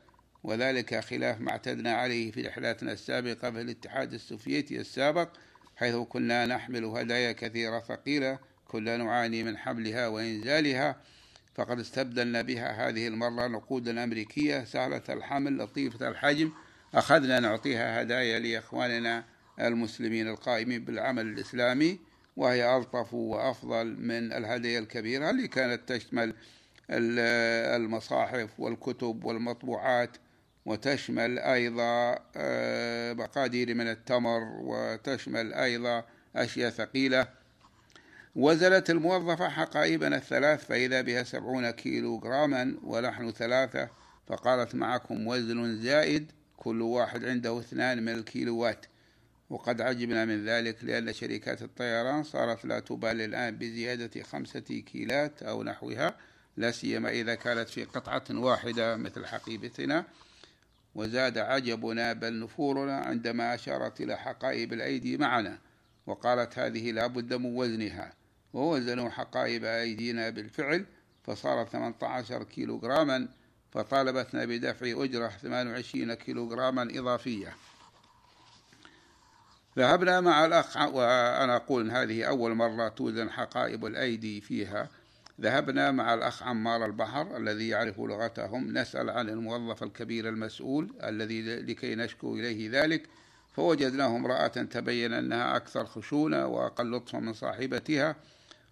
وذلك 0.44 1.00
خلاف 1.00 1.42
ما 1.42 1.52
اعتدنا 1.52 1.94
عليه 1.94 2.32
في 2.32 2.42
رحلاتنا 2.42 2.92
السابقة 2.92 3.52
في 3.52 3.62
الاتحاد 3.62 4.14
السوفيتي 4.14 4.80
السابق 4.80 5.30
حيث 5.76 5.96
كنا 5.96 6.46
نحمل 6.46 6.86
هدايا 6.86 7.32
كثيرة 7.32 7.80
ثقيلة 7.80 8.40
كنا 8.68 8.98
نعاني 8.98 9.44
من 9.44 9.58
حملها 9.58 10.08
وإنزالها 10.08 10.96
فقد 11.56 11.80
استبدلنا 11.80 12.42
بها 12.42 12.90
هذه 12.90 13.08
المرة 13.08 13.48
نقودا 13.48 14.04
أمريكية 14.04 14.64
سهلة 14.64 15.02
الحمل 15.10 15.58
لطيفة 15.58 16.08
الحجم 16.08 16.52
أخذنا 16.94 17.40
نعطيها 17.40 18.02
هدايا 18.02 18.40
لإخواننا 18.40 19.24
المسلمين 19.60 20.28
القائمين 20.28 20.86
بالعمل 20.86 21.26
الإسلامي 21.26 22.00
وهي 22.38 22.78
ألطف 22.78 23.14
وأفضل 23.14 23.86
من 23.86 24.34
الهدايا 24.34 24.80
الكبيرة 24.80 25.30
اللي 25.30 25.48
كانت 25.48 25.94
تشمل 25.94 26.34
المصاحف 26.90 28.60
والكتب 28.60 29.24
والمطبوعات 29.24 30.18
وتشمل 30.66 31.40
أيضا 31.40 32.20
آه، 32.36 33.14
مقادير 33.14 33.76
من 33.76 33.88
التمر 33.88 34.42
وتشمل 34.44 35.54
أيضا 35.54 36.04
أشياء 36.36 36.70
ثقيلة. 36.70 37.28
وزنت 38.36 38.90
الموظفة 38.90 39.50
حقائبنا 39.50 40.16
الثلاث 40.16 40.66
فإذا 40.66 41.02
بها 41.02 41.24
سبعون 41.24 41.70
كيلو 41.70 42.20
جراما 42.20 42.76
ونحن 42.84 43.32
ثلاثة 43.32 43.90
فقالت 44.28 44.76
معكم 44.76 45.28
وزن 45.28 45.82
زائد 45.82 46.32
كل 46.58 46.82
واحد 46.82 47.26
عنده 47.26 47.60
اثنان 47.60 48.04
من 48.06 48.14
الكيلوات. 48.14 48.86
وقد 49.52 49.82
عجبنا 49.82 50.26
من 50.26 50.46
ذلك 50.46 50.84
لأن 50.84 51.14
شركات 51.14 51.62
الطيران 51.62 52.24
صارت 52.24 52.66
لا 52.66 52.80
تبالي 52.80 53.26
الآن 53.26 53.58
بزيادة 53.58 54.24
خمسة 54.24 54.60
كيلات 54.60 55.44
أو 55.44 55.64
نحوها 55.64 56.18
لا 56.58 56.72
سيما 56.72 57.10
إذا 57.10 57.36
كانت 57.36 57.70
في 57.70 57.84
قطعة 57.84 58.24
واحدة 58.30 58.98
مثل 58.98 59.26
حقيبتنا. 59.26 60.06
وزاد 60.96 61.38
عجبنا 61.38 62.14
بل 62.14 62.40
نفورنا 62.40 62.98
عندما 62.98 63.56
أشارت 63.56 64.02
إلى 64.02 64.18
حقائب 64.18 64.74
الأيدي 64.74 65.18
معنا 65.18 65.58
وقالت 66.08 66.60
هذه 66.60 66.92
لا 66.92 67.08
بد 67.08 67.34
من 67.34 67.56
وزنها. 67.56 68.14
ووزنوا 68.54 69.10
حقائب 69.10 69.64
أيدينا 69.64 70.30
بالفعل 70.30 70.86
فصارت 71.24 71.70
18 71.70 72.44
كيلو 72.44 72.80
جراما 72.80 73.28
فطالبتنا 73.72 74.46
بدفع 74.46 75.04
أجرة 75.04 75.28
28 75.28 76.14
كيلو 76.14 76.48
جراما 76.48 76.82
إضافية. 77.00 77.56
ذهبنا 79.78 80.22
مع 80.22 80.46
الأخ 80.46 80.78
وأنا 80.78 81.56
أقول 81.56 81.82
إن 81.82 81.92
هذه 81.92 82.24
أول 82.24 82.56
مرة 82.56 82.88
توزن 82.88 83.30
حقائب 83.30 83.86
الأيدي 83.86 84.42
فيها. 84.42 84.90
ذهبنا 85.42 85.92
مع 85.92 86.14
الأخ 86.14 86.44
عمار 86.44 86.86
البحر 86.86 87.38
الذي 87.38 87.68
يعرف 87.68 88.00
لغتهم. 88.00 88.78
نسأل 88.78 89.10
عن 89.10 89.30
الموظف 89.30 89.84
الكبير 89.84 90.30
المسؤول 90.30 90.94
الذي 91.04 91.42
لكي 91.42 91.96
نشكو 91.96 92.36
إليه 92.36 92.82
ذلك. 92.82 93.04
فوجدناه 93.56 94.16
امرأة 94.16 94.48
تبين 94.48 95.14
أنها 95.14 95.56
أكثر 95.56 95.86
خشونة 95.86 96.48
وأقل 96.48 96.92
لطفا 96.92 97.20
من 97.20 97.34
صاحبتها. 97.34 98.16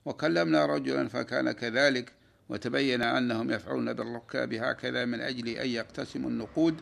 وكلمنا 0.06 0.66
رجلا 0.66 1.08
فكان 1.08 1.52
كذلك 1.52 2.14
وتبين 2.50 3.02
أنهم 3.02 3.52
يفعلون 3.52 3.94
بالركاب 3.94 4.54
هكذا 4.54 5.06
من 5.06 5.22
أجل 5.22 5.48
أن 5.48 5.68
يقتسموا 5.70 6.30
النقود. 6.30 6.82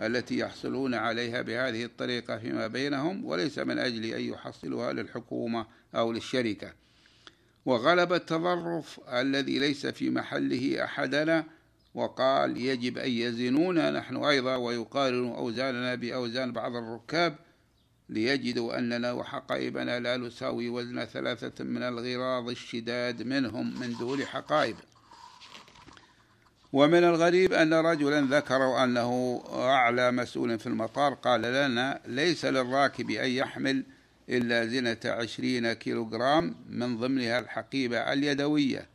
التي 0.00 0.38
يحصلون 0.38 0.94
عليها 0.94 1.42
بهذه 1.42 1.84
الطريقة 1.84 2.38
فيما 2.38 2.66
بينهم 2.66 3.24
وليس 3.24 3.58
من 3.58 3.78
أجل 3.78 4.04
أن 4.04 4.20
يحصلوها 4.20 4.92
للحكومة 4.92 5.66
أو 5.94 6.12
للشركة. 6.12 6.72
وغلب 7.66 8.12
التظرف 8.12 9.00
الذي 9.12 9.58
ليس 9.58 9.86
في 9.86 10.10
محله 10.10 10.84
أحدنا 10.84 11.44
وقال 11.94 12.56
يجب 12.56 12.98
أن 12.98 13.10
يزنونا 13.10 13.90
نحن 13.90 14.16
أيضا 14.16 14.56
ويقارنوا 14.56 15.36
أوزاننا 15.36 15.94
بأوزان 15.94 16.52
بعض 16.52 16.76
الركاب 16.76 17.36
ليجدوا 18.08 18.78
أننا 18.78 19.12
وحقائبنا 19.12 20.00
لا 20.00 20.16
نساوي 20.16 20.68
وزن 20.68 21.04
ثلاثة 21.04 21.64
من 21.64 21.82
الغراض 21.82 22.48
الشداد 22.48 23.22
منهم 23.22 23.80
من 23.80 23.96
دون 23.98 24.24
حقائب. 24.24 24.76
ومن 26.76 27.04
الغريب 27.04 27.52
أن 27.52 27.74
رجلا 27.74 28.20
ذكروا 28.20 28.84
أنه 28.84 29.42
أعلى 29.52 30.12
مسؤول 30.12 30.58
في 30.58 30.66
المطار 30.66 31.14
قال 31.14 31.42
لنا 31.42 32.00
ليس 32.06 32.44
للراكب 32.44 33.10
أن 33.10 33.30
يحمل 33.30 33.84
إلا 34.28 34.66
زنة 34.66 34.98
عشرين 35.04 35.72
كيلوغرام 35.72 36.54
من 36.70 36.98
ضمنها 36.98 37.38
الحقيبة 37.38 38.12
اليدوية 38.12 38.86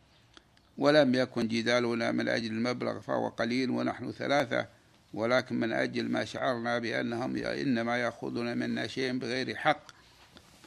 ولم 0.78 1.16
يكن 1.16 1.48
جدالنا 1.48 2.12
من 2.12 2.28
أجل 2.28 2.52
المبلغ 2.52 3.00
فهو 3.00 3.28
قليل 3.28 3.70
ونحن 3.70 4.12
ثلاثة 4.12 4.68
ولكن 5.14 5.60
من 5.60 5.74
أجل 5.74 6.10
ما 6.10 6.26
شعرنا 6.26 6.80
بأنهم 6.80 7.36
إنما 7.38 7.98
يأخذون 7.98 8.58
منا 8.58 8.88
شيء 8.88 9.18
بغير 9.18 9.56
حق 9.56 9.92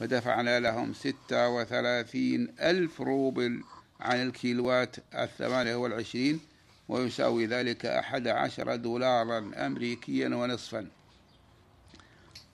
فدفعنا 0.00 0.60
لهم 0.60 0.94
ستة 0.94 1.48
وثلاثين 1.48 2.54
ألف 2.60 3.00
روبل 3.00 3.62
عن 4.00 4.22
الكيلوات 4.22 4.96
الثمانية 5.14 5.74
والعشرين 5.74 6.53
ويساوي 6.88 7.46
ذلك 7.46 7.86
أحد 7.86 8.28
عشر 8.28 8.76
دولارا 8.76 9.50
أمريكيا 9.66 10.28
ونصفا. 10.28 10.86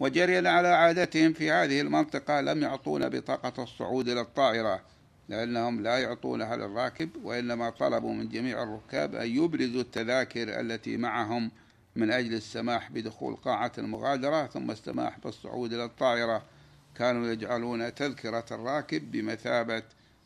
وجريا 0.00 0.50
على 0.50 0.68
عادتهم 0.68 1.32
في 1.32 1.50
هذه 1.50 1.80
المنطقة 1.80 2.40
لم 2.40 2.62
يعطونا 2.62 3.08
بطاقة 3.08 3.62
الصعود 3.62 4.08
إلى 4.08 4.20
الطائرة 4.20 4.82
لأنهم 5.28 5.82
لا 5.82 5.98
يعطونها 5.98 6.56
للراكب 6.56 7.10
وإنما 7.24 7.70
طلبوا 7.70 8.14
من 8.14 8.28
جميع 8.28 8.62
الركاب 8.62 9.14
أن 9.14 9.28
يبرزوا 9.36 9.80
التذاكر 9.80 10.60
التي 10.60 10.96
معهم 10.96 11.50
من 11.96 12.10
أجل 12.10 12.34
السماح 12.34 12.92
بدخول 12.92 13.36
قاعة 13.36 13.72
المغادرة 13.78 14.46
ثم 14.46 14.70
السماح 14.70 15.18
بالصعود 15.18 15.72
إلى 15.72 15.84
الطائرة. 15.84 16.42
كانوا 16.94 17.28
يجعلون 17.28 17.94
تذكرة 17.94 18.44
الراكب 18.50 19.10
بمثابة 19.10 19.82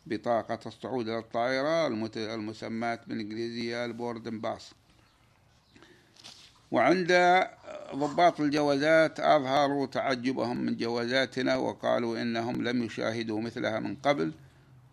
بطاقة 0.06 0.58
الصعود 0.66 1.08
إلى 1.08 1.18
الطائرة 1.18 1.86
المسماة 2.16 3.00
بالإنجليزية 3.06 3.84
البوردن 3.84 4.40
باس 4.40 4.70
وعند 6.70 7.12
ضباط 7.94 8.40
الجوازات 8.40 9.20
أظهروا 9.20 9.86
تعجبهم 9.86 10.56
من 10.56 10.76
جوازاتنا 10.76 11.56
وقالوا 11.56 12.22
إنهم 12.22 12.68
لم 12.68 12.82
يشاهدوا 12.82 13.40
مثلها 13.40 13.80
من 13.80 13.96
قبل 13.96 14.32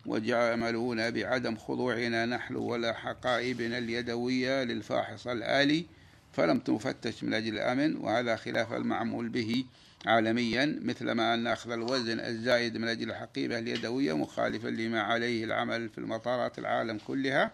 وجعلونا 0.06 1.10
بعدم 1.10 1.56
خضوعنا 1.56 2.26
نحن 2.26 2.56
ولا 2.56 2.92
حقائبنا 2.92 3.78
اليدوية 3.78 4.64
للفاحص 4.64 5.26
الآلي 5.26 5.86
فلم 6.32 6.58
تفتش 6.58 7.24
من 7.24 7.34
أجل 7.34 7.54
الأمن 7.54 7.96
وهذا 7.96 8.36
خلاف 8.36 8.72
المعمول 8.72 9.28
به 9.28 9.64
عالميا 10.06 10.78
مثلما 10.82 11.34
أن 11.34 11.46
أخذ 11.46 11.70
الوزن 11.70 12.20
الزائد 12.20 12.76
من 12.76 12.88
أجل 12.88 13.10
الحقيبة 13.10 13.58
اليدوية 13.58 14.16
مخالفا 14.16 14.68
لما 14.68 15.02
عليه 15.02 15.44
العمل 15.44 15.88
في 15.88 15.98
المطارات 15.98 16.58
العالم 16.58 16.98
كلها 17.06 17.50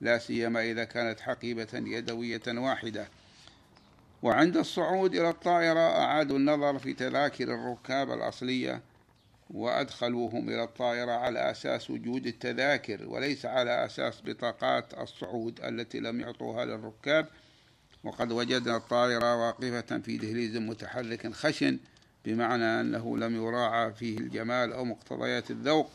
لا 0.00 0.18
سيما 0.18 0.62
إذا 0.62 0.84
كانت 0.84 1.20
حقيبة 1.20 1.68
يدوية 1.74 2.42
واحدة. 2.48 3.08
وعند 4.22 4.56
الصعود 4.56 5.14
إلى 5.14 5.30
الطائرة 5.30 5.80
أعادوا 5.80 6.38
النظر 6.38 6.78
في 6.78 6.92
تذاكر 6.92 7.54
الركاب 7.54 8.10
الأصلية 8.10 8.80
وأدخلوهم 9.50 10.48
إلى 10.48 10.64
الطائرة 10.64 11.12
على 11.12 11.50
أساس 11.50 11.90
وجود 11.90 12.26
التذاكر 12.26 13.08
وليس 13.08 13.46
على 13.46 13.84
أساس 13.84 14.22
بطاقات 14.24 14.94
الصعود 14.94 15.60
التي 15.60 16.00
لم 16.00 16.20
يعطوها 16.20 16.64
للركاب. 16.64 17.26
وقد 18.04 18.32
وجدنا 18.32 18.76
الطائرة 18.76 19.36
واقفة 19.36 19.98
في 19.98 20.16
دهليز 20.16 20.56
متحرك 20.56 21.32
خشن 21.32 21.78
بمعنى 22.24 22.80
أنه 22.80 23.18
لم 23.18 23.36
يراعى 23.36 23.92
فيه 23.92 24.18
الجمال 24.18 24.72
أو 24.72 24.84
مقتضيات 24.84 25.50
الذوق. 25.50 25.90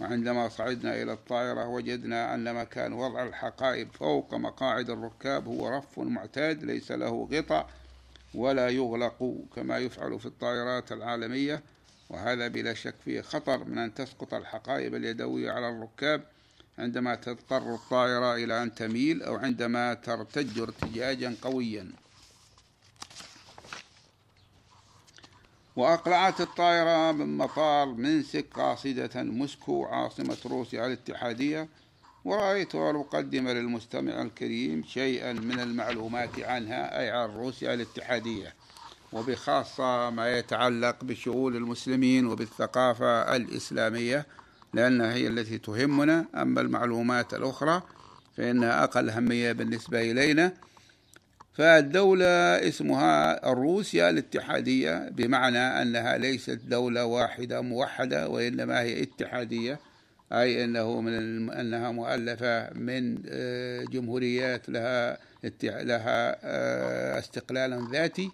وعندما 0.00 0.48
صعدنا 0.48 1.02
إلى 1.02 1.12
الطائرة 1.12 1.66
وجدنا 1.68 2.34
أن 2.34 2.54
مكان 2.54 2.92
وضع 2.92 3.22
الحقائب 3.22 3.88
فوق 3.92 4.34
مقاعد 4.34 4.90
الركاب 4.90 5.46
هو 5.48 5.68
رف 5.68 5.98
معتاد 5.98 6.64
ليس 6.64 6.92
له 6.92 7.28
غطاء 7.32 7.70
ولا 8.34 8.68
يغلق 8.68 9.34
كما 9.56 9.78
يفعل 9.78 10.20
في 10.20 10.26
الطائرات 10.26 10.92
العالمية. 10.92 11.62
وهذا 12.10 12.48
بلا 12.48 12.74
شك 12.74 12.94
فيه 13.04 13.20
خطر 13.20 13.64
من 13.64 13.78
أن 13.78 13.94
تسقط 13.94 14.34
الحقائب 14.34 14.94
اليدوية 14.94 15.50
على 15.50 15.68
الركاب. 15.68 16.22
عندما 16.78 17.14
تضطر 17.14 17.74
الطائرة 17.74 18.34
إلى 18.34 18.62
أن 18.62 18.74
تميل 18.74 19.22
أو 19.22 19.36
عندما 19.36 19.94
ترتج 19.94 20.60
ارتجاجا 20.60 21.36
قويا. 21.42 21.92
وأقلعت 25.76 26.40
الطائرة 26.40 27.12
من 27.12 27.36
مطار 27.38 27.86
منسك 27.86 28.46
قاصدة 28.54 29.22
موسكو 29.22 29.84
عاصمة 29.84 30.36
روسيا 30.46 30.86
الاتحادية. 30.86 31.68
ورأيت 32.24 32.74
أن 32.74 32.96
أقدم 32.96 33.48
للمستمع 33.48 34.22
الكريم 34.22 34.84
شيئا 34.84 35.32
من 35.32 35.60
المعلومات 35.60 36.40
عنها 36.40 37.00
أي 37.00 37.10
عن 37.10 37.28
روسيا 37.28 37.74
الاتحادية. 37.74 38.54
وبخاصة 39.12 40.10
ما 40.10 40.38
يتعلق 40.38 41.04
بشؤون 41.04 41.56
المسلمين 41.56 42.26
وبالثقافة 42.26 43.36
الإسلامية. 43.36 44.26
لأنها 44.74 45.14
هي 45.14 45.26
التي 45.26 45.58
تهمنا. 45.58 46.24
أما 46.34 46.60
المعلومات 46.60 47.34
الأخرى 47.34 47.82
فإنها 48.36 48.84
أقل 48.84 49.10
أهمية 49.10 49.52
بالنسبة 49.52 50.00
إلينا. 50.10 50.52
فالدولة 51.58 52.26
اسمها 52.68 53.40
روسيا 53.52 54.10
الاتحادية 54.10 55.08
بمعنى 55.08 55.58
أنها 55.58 56.18
ليست 56.18 56.60
دولة 56.66 57.04
واحدة 57.04 57.60
موحدة 57.60 58.28
وإنما 58.28 58.80
هي 58.80 59.02
اتحادية 59.02 59.80
أي 60.32 60.64
أنه 60.64 61.00
من 61.00 61.50
أنها 61.50 61.90
مؤلفة 61.90 62.70
من 62.74 63.22
آه، 63.28 63.84
جمهوريات 63.84 64.68
لها 64.68 65.18
لها 65.64 66.36
آه، 66.42 67.18
استقلال 67.18 67.88
ذاتي 67.92 68.30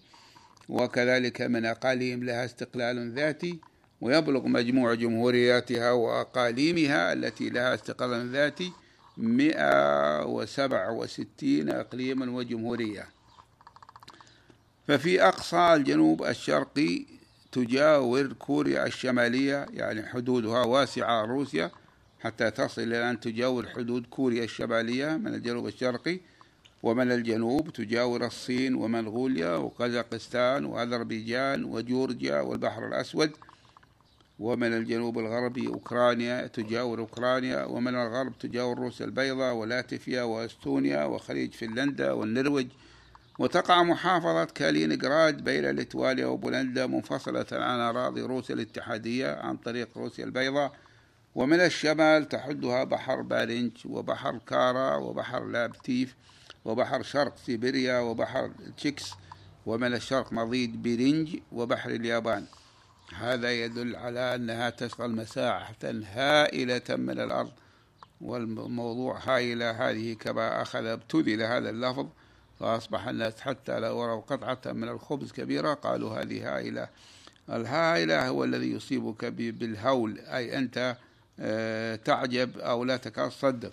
وكذلك 0.69 1.43
من 1.43 1.67
أقاليم 1.67 2.25
لها 2.25 2.45
استقلال 2.45 3.15
ذاتي. 3.15 3.59
ويبلغ 4.05 4.49
مجموع 4.49 4.95
جمهورياتها 4.95 5.93
وأقاليمها 5.93 7.13
التي 7.13 7.51
لها 7.51 7.75
استقلال 7.75 8.31
ذاتي 8.31 8.73
167 9.17 11.71
إقليما 11.71 12.31
وجمهورية. 12.31 13.07
ففي 14.89 15.23
أقصى 15.23 15.75
الجنوب 15.75 16.25
الشرقي 16.25 17.07
تجاور 17.53 18.33
كوريا 18.33 18.87
الشمالية 18.87 19.67
يعني 19.73 20.03
حدودها 20.03 20.65
واسعة 20.65 21.25
روسيا 21.25 21.71
حتى 22.21 22.51
تصل 22.51 22.83
إلى 22.83 23.11
أن 23.11 23.21
تجاور 23.21 23.69
حدود 23.69 24.07
كوريا 24.07 24.45
الشمالية 24.45 25.17
من 25.17 25.35
الجنوب 25.35 25.67
الشرقي 25.67 26.21
ومن 26.83 27.13
الجنوب 27.13 27.73
تجاور 27.73 28.27
الصين 28.27 28.75
ومنغوليا 28.75 29.57
وقزاقستان 29.57 30.65
وأذربيجان 30.65 31.65
وجورجيا 31.65 32.41
والبحر 32.41 32.89
الأسود. 32.89 33.31
ومن 34.39 34.73
الجنوب 34.73 35.19
الغربي 35.19 35.67
أوكرانيا 35.67 36.47
تجاور 36.47 37.01
أوكرانيا 37.01 37.65
ومن 37.65 37.95
الغرب 37.95 38.39
تجاور 38.39 38.79
روسيا 38.79 39.07
البيضاء 39.07 39.55
ولاتفيا 39.55 40.23
وأستونيا 40.23 41.05
وخليج 41.05 41.53
فنلندا 41.53 42.13
والنرويج. 42.13 42.69
وتقع 43.39 43.83
محافظة 43.83 44.45
كالينغراد 44.45 45.45
بين 45.45 45.71
ليتوانيا 45.71 46.27
وبولندا 46.27 46.87
منفصلة 46.87 47.47
عن 47.53 47.81
أراضي 47.81 48.23
روسيا 48.23 48.55
الاتحادية 48.55 49.35
عن 49.35 49.57
طريق 49.57 49.99
روسيا 49.99 50.25
البيضاء. 50.25 50.73
ومن 51.35 51.61
الشمال 51.61 52.29
تحدها 52.29 52.85
بحر 52.85 53.23
بارنج 53.23 53.73
وبحر 53.85 54.39
كارا 54.47 54.97
وبحر 54.97 55.45
لابتيف 55.45 56.15
وبحر 56.65 57.03
شرق 57.03 57.37
سيبيريا 57.37 57.99
وبحر 57.99 58.51
تشيكس. 58.77 59.13
ومن 59.67 59.95
الشرق 59.95 60.33
مضيد 60.33 60.83
بيرينج 60.83 61.37
وبحر 61.53 61.91
اليابان. 61.91 62.45
هذا 63.13 63.53
يدل 63.53 63.97
على 63.97 64.35
أنها 64.35 64.71
تشغل 64.71 65.11
مساحة 65.11 65.75
هائلة 66.15 66.83
من 66.89 67.21
الأرض 67.21 67.53
والموضوع 68.21 69.19
هائلة 69.19 69.71
هذه 69.71 70.15
كما 70.15 70.63
أخذ 70.63 70.87
ابتذل 70.87 71.43
هذا 71.43 71.71
اللفظ 71.71 72.07
فأصبح 72.61 73.09
الناس 73.09 73.41
حتى 73.41 73.81
لو 73.81 74.05
رأوا 74.05 74.21
قطعة 74.21 74.73
من 74.73 74.89
الخبز 74.89 75.33
كبيرة 75.33 75.75
قالوا 75.75 76.23
هذه 76.23 76.55
هائلة. 76.55 76.89
الهائلة 77.51 78.29
هو 78.29 78.45
الذي 78.45 78.73
يصيبك 78.73 79.25
بالهول 79.25 80.19
أي 80.19 80.59
أنت 80.59 80.97
آه، 81.41 81.97
تعجب 81.97 82.59
أو 82.59 82.85
لا 82.85 82.97
تكاد 82.97 83.31
تصدق. 83.31 83.73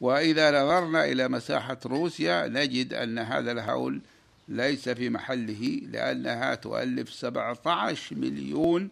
وإذا 0.00 0.64
نظرنا 0.64 1.04
إلى 1.04 1.28
مساحة 1.28 1.78
روسيا 1.86 2.48
نجد 2.48 2.94
أن 2.94 3.18
هذا 3.18 3.52
الهول 3.52 4.00
ليس 4.48 4.88
في 4.88 5.10
محله 5.10 5.80
لأنها 5.92 6.54
تؤلف 6.54 7.12
17 7.12 8.16
مليون 8.16 8.88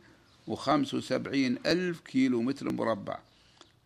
و75 0.51 1.07
ألف 1.67 2.01
كيلو 2.01 2.43
متر 2.43 2.73
مربع. 2.73 3.19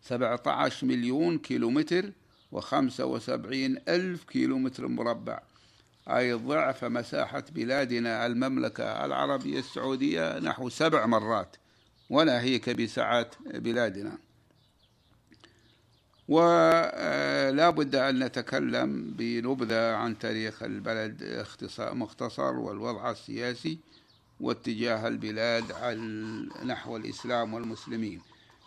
17 0.03 0.87
مليون 0.87 1.37
كيلو 1.37 1.69
متر 1.69 2.11
و75 2.55 3.29
ألف 3.87 4.23
كيلو 4.23 4.57
متر 4.57 4.87
مربع. 4.87 5.39
أي 6.07 6.33
ضعف 6.33 6.85
مساحة 6.85 7.43
بلادنا 7.51 8.25
المملكة 8.25 9.05
العربية 9.05 9.59
السعودية 9.59 10.39
نحو 10.39 10.69
سبع 10.69 11.05
مرات 11.05 11.55
وناهيك 12.09 12.69
بسعة 12.69 13.31
بلادنا. 13.45 14.17
ولا 16.27 17.69
بد 17.69 17.95
أن 17.95 18.23
نتكلم 18.23 19.13
بنبذة 19.17 19.95
عن 19.95 20.19
تاريخ 20.19 20.63
البلد 20.63 21.45
مختصر 21.79 22.55
والوضع 22.55 23.11
السياسي 23.11 23.77
واتجاه 24.39 25.07
البلاد 25.07 25.63
نحو 26.65 26.97
الإسلام 26.97 27.53
والمسلمين. 27.53 28.21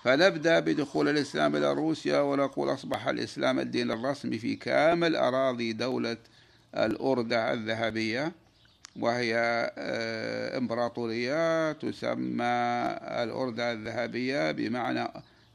فنبدأ 0.04 0.60
بدخول 0.60 1.08
الإسلام 1.08 1.56
إلى 1.56 1.72
روسيا 1.72 2.20
ونقول 2.20 2.74
أصبح 2.74 3.08
الإسلام 3.08 3.58
الدين 3.58 3.90
الرسمي 3.90 4.38
في 4.38 4.56
كامل 4.56 5.16
أراضي 5.16 5.72
دولة 5.72 6.16
الأردة 6.76 7.52
الذهبية 7.52 8.32
وهي 9.00 9.34
آه، 9.78 10.58
إمبراطورية 10.58 11.72
تسمى 11.72 12.44
الأردة 13.22 13.72
الذهبية 13.72 14.50
بمعنى 14.52 15.08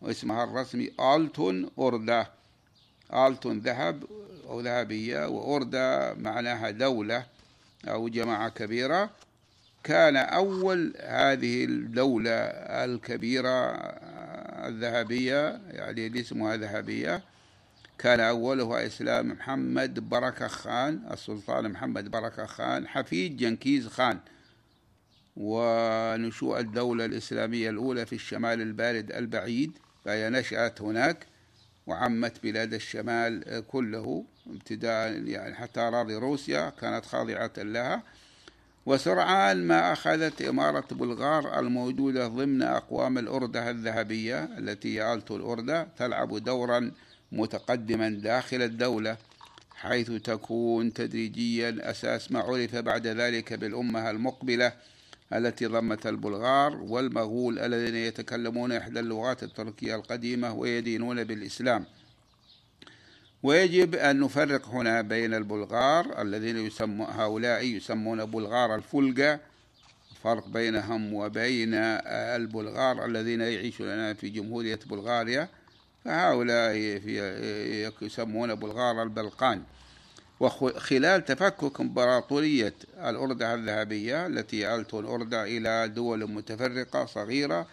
اسمها 0.04 0.44
الرسمي 0.44 0.92
آلتون 1.16 1.70
أردة 1.80 2.30
آلتون 3.14 3.60
ذهب 3.60 4.04
أو 4.50 4.62
ذهبية 4.62 5.28
وأردة 5.28 6.14
معناها 6.14 6.70
دولة 6.70 7.26
أو 7.88 8.10
جماعة 8.10 8.50
كبيرة. 8.50 9.10
كان 9.84 10.16
أول 10.16 10.94
هذه 11.00 11.66
الدولة 11.66 12.32
الكبيرة 12.86 13.76
الذهبية 14.68 15.62
يعني 15.72 16.08
اللي 16.08 16.20
اسمها 16.20 16.56
ذهبية 16.58 17.24
كان 17.98 18.20
أولها 18.20 18.86
إسلام 18.86 19.28
محمد 19.28 20.10
بركة 20.10 20.48
خان 20.48 21.02
السلطان 21.12 21.72
محمد 21.72 22.12
بركة 22.12 22.46
خان 22.46 22.88
حفيد 22.88 23.38
جنكيز 23.38 23.88
خان. 23.88 24.20
ونشوء 25.38 26.60
الدولة 26.60 27.06
الإسلامية 27.06 27.70
الأولى 27.70 28.06
في 28.06 28.14
الشمال 28.14 28.62
البارد 28.62 29.12
البعيد. 29.12 29.72
فهي 30.10 30.30
نشأت 30.30 30.82
هناك 30.82 31.18
وعمت 31.88 32.44
بلاد 32.44 32.74
الشمال 32.74 33.64
كله 33.68 34.24
ابتداء 34.48 35.12
يعني 35.12 35.56
حتى 35.56 35.80
أراضي 35.80 36.16
روسيا 36.16 36.70
كانت 36.82 37.06
خاضعة 37.06 37.52
لها. 37.58 38.04
وسرعان 38.86 39.68
ما 39.68 39.94
أخذت 39.94 40.42
إمارة 40.42 40.86
بلغار 40.92 41.60
الموجودة 41.60 42.28
ضمن 42.28 42.62
أقوام 42.62 43.18
الأردة 43.18 43.70
الذهبية 43.70 44.44
التي 44.58 45.00
هي 45.02 45.14
الأردة 45.14 45.88
تلعب 45.98 46.38
دورا 46.38 46.92
متقدما 47.32 48.10
داخل 48.10 48.62
الدولة 48.62 49.18
حيث 49.76 50.12
تكون 50.12 50.94
تدريجيا 50.94 51.78
أساس 51.80 52.32
ما 52.32 52.40
عرف 52.40 52.76
بعد 52.76 53.08
ذلك 53.08 53.54
بالأمة 53.54 54.10
المقبلة. 54.10 54.72
التي 55.34 55.66
ضمت 55.66 56.08
البلغار 56.08 56.76
والمغول 56.76 57.60
الذين 57.60 57.96
يتكلمون 57.96 58.72
إحدى 58.72 59.00
اللغات 59.00 59.44
التركية 59.44 59.96
القديمة 59.96 60.54
ويدينون 60.54 61.24
بالإسلام. 61.24 61.86
ويجب 63.44 63.96
أن 63.96 64.20
نفرق 64.20 64.68
هنا 64.68 65.02
بين 65.02 65.34
البلغار 65.34 66.22
الذين 66.22 66.58
يسمى 66.58 67.08
هؤلاء 67.10 67.66
يسمون 67.66 68.26
بلغار 68.26 68.76
الفلقة 68.76 69.40
فرق 70.24 70.48
بينهم 70.48 71.14
وبين 71.14 71.74
البلغار 72.14 73.06
الذين 73.06 73.42
يعيشون 73.42 74.14
في 74.14 74.30
جمهورية 74.30 74.80
بلغاريا 74.86 75.50
فهؤلاء 76.06 76.76
يسمون 78.02 78.56
بلغار 78.56 79.04
البلقان. 79.04 79.64
وخلال 80.40 81.26
تفكك 81.26 81.80
إمبراطورية 81.80 82.74
الأردة 82.98 83.54
الذهبية 83.54 84.26
التي 84.28 84.76
ألت 84.76 84.94
الأردة 84.94 85.44
إلى 85.44 85.88
دول 85.88 86.32
متفرقة 86.32 87.06
صغيرة 87.06 87.68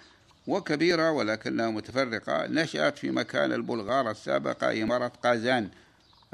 وكبيرة 0.46 1.10
ولكنها 1.10 1.70
متفرقة 1.70 2.46
نشأت 2.46 2.98
في 2.98 3.10
مكان 3.10 3.52
البلغار 3.52 4.10
السابقة 4.10 4.82
إمارة 4.82 5.12
قازان 5.22 5.68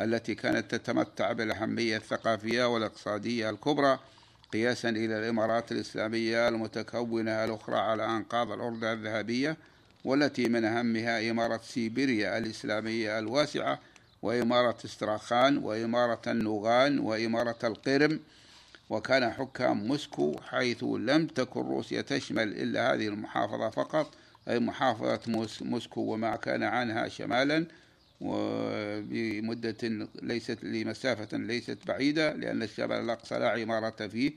التي 0.00 0.34
كانت 0.34 0.74
تتمتع 0.74 1.32
بالأهمية 1.32 1.96
الثقافية 1.96 2.64
والإقتصادية 2.74 3.50
الكبرى 3.50 3.98
قياسا 4.52 4.88
إلى 4.88 5.18
الإمارات 5.18 5.72
الإسلامية 5.72 6.48
المتكونة 6.48 7.44
الأخرى 7.44 7.76
على 7.76 8.04
أنقاض 8.04 8.52
الأردة 8.52 8.92
الذهبية 8.92 9.56
والتي 10.04 10.48
من 10.48 10.64
أهمها 10.64 11.30
إمارة 11.30 11.60
سيبيريا 11.64 12.38
الإسلامية 12.38 13.18
الواسعة 13.18 13.78
وإمارة 14.22 14.76
إستراخان 14.84 15.58
وإمارة 15.58 16.22
النوغان 16.26 16.98
وإمارة 16.98 17.58
القرم 17.64 18.20
وكان 18.90 19.30
حكام 19.32 19.86
موسكو 19.86 20.36
حيث 20.40 20.84
لم 20.84 21.26
تكن 21.26 21.60
روسيا 21.60 22.00
تشمل 22.02 22.48
إلا 22.48 22.94
هذه 22.94 23.08
المحافظة 23.08 23.70
فقط 23.70 24.14
أي 24.48 24.58
محافظة 24.58 25.20
موسكو 25.60 26.00
وما 26.00 26.36
كان 26.36 26.62
عنها 26.62 27.08
شمالا 27.08 27.66
وبمدة 28.20 30.08
ليست 30.22 30.58
لمسافة 30.64 31.36
ليست 31.38 31.78
بعيدة 31.86 32.32
لأن 32.32 32.62
الشمال 32.62 33.00
الأقصى 33.00 33.38
لا 33.38 33.48
عمارة 33.50 34.06
فيه. 34.06 34.32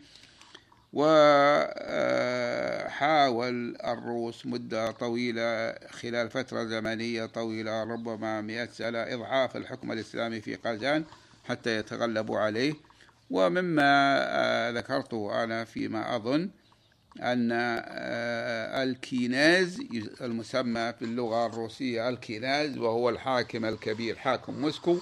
وحاول 2.56 3.78
الروس 3.86 4.46
مدة 4.46 4.92
طويلة 4.92 5.76
خلال 5.90 6.30
فترة 6.30 6.64
زمنية 6.64 7.26
طويلة 7.26 7.84
ربما 7.84 8.42
مئة 8.42 8.66
سنة 8.66 8.98
إضعاف 8.98 9.58
الحكم 9.58 9.92
الإسلامي 9.92 10.42
في 10.42 10.56
قازان 10.56 11.04
حتى 11.44 11.78
يتغلبوا 11.78 12.40
عليه. 12.40 12.74
ومما 13.30 14.16
آه، 14.18 14.72
ذكرته 14.72 15.44
أنا 15.44 15.66
فيما 15.66 16.16
أظن 16.16 16.50
أن 17.22 17.50
آه، 17.52 18.84
الكيناز 18.84 19.80
المسمى 20.22 20.94
في 21.00 21.06
اللغة 21.06 21.46
الروسية 21.46 22.10
الكيناز 22.10 22.78
وهو 22.78 23.10
الحاكم 23.10 23.66
الكبير 23.66 24.16
حاكم 24.16 24.54
موسكو 24.62 24.98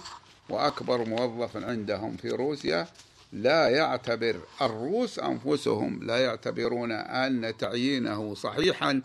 وأكبر 0.49 1.05
موظف 1.05 1.57
عندهم 1.57 2.17
في 2.17 2.29
روسيا. 2.29 2.87
لا 3.33 3.69
يعتبر 3.69 4.39
الروس 4.61 5.19
أنفسهم 5.19 6.03
لا 6.03 6.17
يعتبرون 6.17 6.91
أن 6.91 7.57
تعيينه 7.57 8.33
صحيحا 8.33 9.01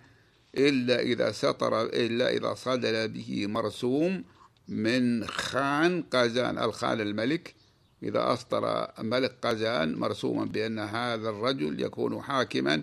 إلا 0.54 1.00
إذا 1.00 1.32
سطر 1.32 1.82
إلا 1.82 2.30
إذا 2.30 2.54
صدر 2.54 3.06
به 3.06 3.46
مرسوم 3.46 4.24
من 4.68 5.26
خان 5.26 6.02
قازان 6.02 6.58
الخان 6.58 7.00
الملك. 7.00 7.54
إذا 8.02 8.32
أصدر 8.32 8.90
ملك 8.98 9.34
قازان 9.42 9.94
مرسوما 9.94 10.44
بأن 10.44 10.78
هذا 10.78 11.28
الرجل 11.28 11.80
يكون 11.80 12.22
حاكما 12.22 12.82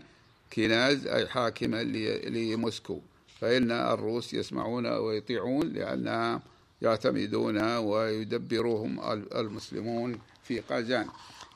كناز 0.54 1.08
أي 1.08 1.28
حاكما 1.28 1.84
لموسكو. 1.84 3.00
فإن 3.42 3.72
الروس 3.72 4.34
يسمعون 4.34 4.88
ويطيعون 4.88 5.68
لأنهم 5.68 6.42
يعتمدون 6.82 7.78
ويدبرهم 7.78 9.00
المسلمون 9.36 10.20
في 10.44 10.60
قازان. 10.60 11.08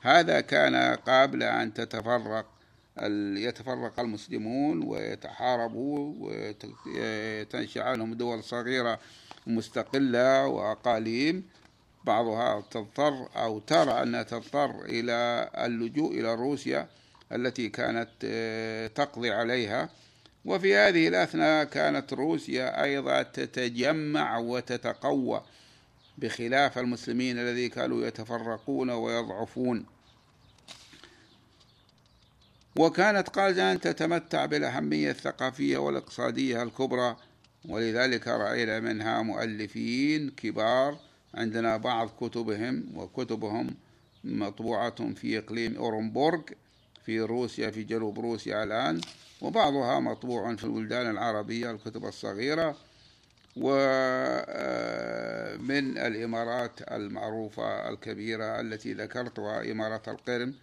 هذا 0.01 0.41
كان 0.41 0.95
قبل 0.95 1.43
أن 1.43 1.73
تتفرق 1.73 2.45
يتفرق 3.37 3.99
المسلمون 3.99 4.83
ويتحاربوا 4.83 6.13
وتنشأ 6.19 7.83
عنهم 7.83 8.13
دول 8.13 8.43
صغيرة 8.43 8.99
مستقلة 9.47 10.47
وأقاليم. 10.47 11.43
بعضها 12.03 12.61
تضطر 12.71 13.29
أو 13.35 13.59
ترى 13.59 14.03
أنها 14.03 14.23
تضطر 14.23 14.85
إلى 14.85 15.49
اللجوء 15.57 16.19
إلى 16.19 16.35
روسيا 16.35 16.87
التي 17.31 17.69
كانت 17.69 18.09
آه، 18.23 18.87
تقضي 18.87 19.31
عليها. 19.31 19.89
وفي 20.45 20.75
هذه 20.75 21.07
الأثناء 21.07 21.63
كانت 21.63 22.13
روسيا 22.13 22.83
أيضا 22.83 23.21
تتجمع 23.21 24.37
وتتقوى. 24.37 25.41
بخلاف 26.19 26.77
المسلمين 26.77 27.39
الذي 27.39 27.69
كانوا 27.69 28.05
يتفرقون 28.07 28.89
ويضعفون. 28.89 29.85
وكانت 32.75 33.29
قازان 33.29 33.79
تتمتع 33.79 34.45
بالأهمية 34.45 35.11
الثقافية 35.11 35.77
والإقتصادية 35.77 36.63
الكبرى 36.63 37.17
ولذلك 37.65 38.27
رأينا 38.27 38.79
منها 38.79 39.21
مؤلفين 39.21 40.29
كبار 40.29 40.97
عندنا 41.33 41.77
بعض 41.77 42.09
كتبهم 42.09 42.83
وكتبهم 42.95 43.75
مطبوعة 44.23 45.13
في 45.13 45.37
إقليم 45.37 45.75
أورنبورغ 45.75 46.41
في 47.05 47.19
روسيا 47.19 47.71
في 47.71 47.83
جنوب 47.83 48.19
روسيا 48.19 48.63
الآن 48.63 49.01
وبعضها 49.41 49.99
مطبوع 49.99 50.55
في 50.55 50.63
البلدان 50.63 51.09
العربية 51.09 51.71
الكتب 51.71 52.05
الصغيرة. 52.05 52.75
ومن 54.49 55.97
الإمارات 55.97 56.71
المعروفة 56.91 57.89
الكبيرة 57.89 58.59
التي 58.59 58.93
ذكرتها 58.93 59.71
إمارة 59.71 60.01
القرم 60.07 60.53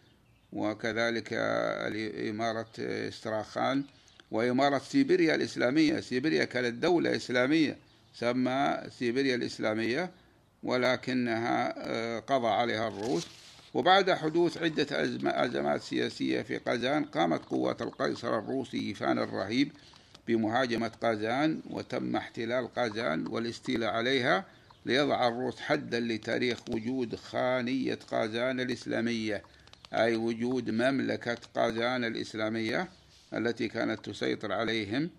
وكذلك 0.52 1.28
إمارة 2.30 2.66
إستراخان 2.78 3.84
وإمارة 4.30 4.78
سيبيريا 4.78 5.34
الإسلامية. 5.34 6.00
سيبيريا 6.00 6.44
كانت 6.44 6.82
دولة 6.82 7.16
إسلامية 7.16 7.76
سمى 8.14 8.78
سيبيريا 8.98 9.34
الإسلامية 9.34 10.10
ولكنها 10.62 11.74
آه، 11.76 12.18
قضى 12.18 12.48
عليها 12.48 12.88
الروس. 12.88 13.26
وبعد 13.74 14.10
حدوث 14.10 14.58
عدة 14.58 14.86
أزمات 15.44 15.82
سياسية 15.82 16.42
في 16.42 16.58
قازان 16.58 17.04
قامت 17.04 17.44
قوات 17.44 17.82
القيصر 17.82 18.38
الروسي 18.38 18.78
إيفان 18.78 19.18
الرهيب 19.18 19.72
بمهاجمة 20.28 20.88
قازان 21.02 21.60
وتم 21.70 22.16
احتلال 22.16 22.74
قازان 22.74 23.26
والاستيلاء 23.26 23.90
عليها 23.90 24.44
ليضع 24.86 25.28
الروس 25.28 25.60
حدا 25.60 26.00
لتاريخ 26.00 26.58
وجود 26.70 27.16
خانية 27.16 27.98
قازان 28.10 28.60
الإسلامية. 28.60 29.42
أي 29.94 30.16
وجود 30.16 30.70
مملكة 30.70 31.38
قازان 31.54 32.04
الإسلامية 32.04 32.88
التي 33.34 33.68
كانت 33.68 34.04
تسيطر 34.04 34.52
عليهم. 34.52 35.10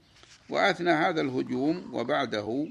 وأثنى 0.50 0.92
هذا 0.92 1.22
الهجوم 1.22 1.90
وبعده 1.94 2.68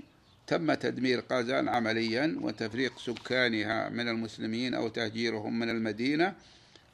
تم 0.46 0.75
تدمير 0.75 1.20
قازان 1.20 1.68
عمليا 1.68 2.37
وتفريق 2.40 2.99
سكانها 2.99 3.88
من 3.88 4.09
المسلمين 4.09 4.75
أو 4.75 4.88
تهجيرهم 4.88 5.59
من 5.59 5.70
المدينة. 5.70 6.35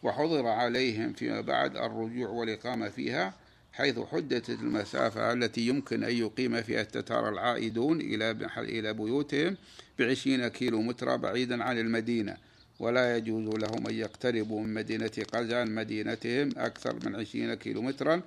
وحضر 0.03 0.47
عليهم 0.47 1.13
فيما 1.13 1.41
بعد 1.41 1.77
الرجوع 1.77 2.29
والإقامة 2.29 2.89
فيها. 2.89 3.35
حيث 3.73 3.99
حددت 3.99 4.51
المسافة 4.51 5.33
التي 5.33 5.61
يمكن 5.61 6.05
أن 6.05 6.17
يقيم 6.17 6.63
فيها 6.63 6.81
التتار 6.81 7.29
العائدون 7.29 8.01
إلى 8.01 8.31
إلى 8.59 8.93
بيوتهم 8.93 9.57
بعشرين 9.99 10.49
كيلو 10.49 10.83
متر 10.83 11.17
بعيدا 11.17 11.65
عن 11.65 11.79
المدينة. 11.79 12.37
ولا 12.83 13.17
يجوز 13.17 13.55
لهم 13.55 13.87
أن 13.87 13.95
يقتربوا 13.95 14.61
من 14.61 14.75
مدينة 14.75 15.11
قزان 15.33 15.75
مدينتهم 15.75 16.51
أكثر 16.57 16.97
من 17.05 17.17
عشرين 17.17 17.55
كيلو 17.55 17.83
مترا 17.83 18.23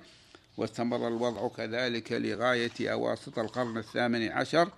واستمر 0.56 1.08
الوضع 1.08 1.48
كذلك 1.48 2.12
لغاية 2.12 2.92
أواسط 2.92 3.38
القرن 3.38 3.78
الثامن 3.78 4.28
عشر 4.28 4.70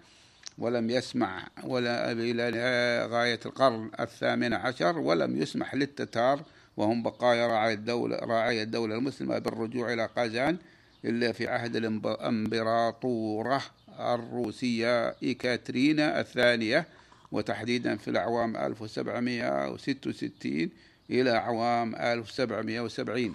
ولم 0.59 0.91
يسمع 0.91 1.49
ولا 1.65 2.13
إلى 2.13 3.07
غاية 3.11 3.41
القرن 3.47 3.91
الثامن 4.01 4.53
عشر 4.53 4.99
ولم 4.99 5.43
يسمح 5.43 5.75
للتتار 5.75 6.43
وهم 6.79 7.03
بقايا 7.03 7.47
راعي 7.47 7.73
الدولة 7.73 8.17
راعي 8.17 8.63
الدولة 8.63 8.95
المسلمة 8.95 9.39
بالرجوع 9.39 9.93
إلى 9.93 10.09
قازان 10.17 10.59
إلا 11.05 11.33
في 11.33 11.49
عهد 11.49 11.77
الإمبراطورة 11.77 13.63
الروسية 14.01 15.17
إيكاترينا 15.23 16.21
الثانية 16.21 16.87
وتحديدا 17.33 17.97
في 17.97 18.09
الأعوام 18.09 18.57
1766 18.57 20.71
إلى 21.11 21.31
أعوام 21.31 21.97
1770 21.97 23.35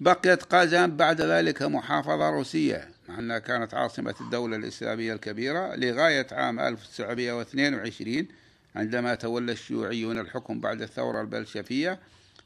بقيت 0.00 0.42
قازان 0.42 0.96
بعد 0.96 1.20
ذلك 1.20 1.62
محافظة 1.62 2.30
روسية 2.30 2.88
مع 3.08 3.18
أنها 3.18 3.38
كانت 3.38 3.74
عاصمة 3.74 4.14
الدولة 4.20 4.56
الإسلامية 4.56 5.12
الكبيرة 5.12 5.76
لغاية 5.76 6.26
عام 6.32 6.60
1922 6.60 8.26
عندما 8.76 9.14
تولى 9.14 9.52
الشيوعيون 9.52 10.18
الحكم 10.18 10.60
بعد 10.60 10.82
الثورة 10.82 11.20
البلشفية 11.20 12.00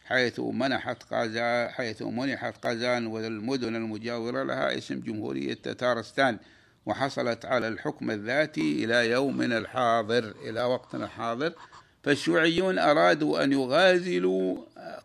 حيث 0.04 0.40
منحت 0.40 1.02
قازان 1.02 1.68
حيث 1.70 2.02
منحت 2.02 2.66
قازان 2.66 3.06
والمدن 3.06 3.76
المجاورة 3.76 4.42
لها 4.42 4.78
اسم 4.78 5.00
جمهورية 5.00 5.54
تتارستان 5.54 6.38
وحصلت 6.86 7.44
على 7.44 7.68
الحكم 7.68 8.10
الذاتي 8.10 8.84
إلى 8.84 9.10
يومنا 9.10 9.58
الحاضر 9.58 10.34
إلى 10.44 10.62
وقتنا 10.62 11.04
الحاضر. 11.04 11.52
فالشيوعيون 12.02 12.78
أرادوا 12.78 13.44
أن 13.44 13.52
يغازلوا 13.52 14.56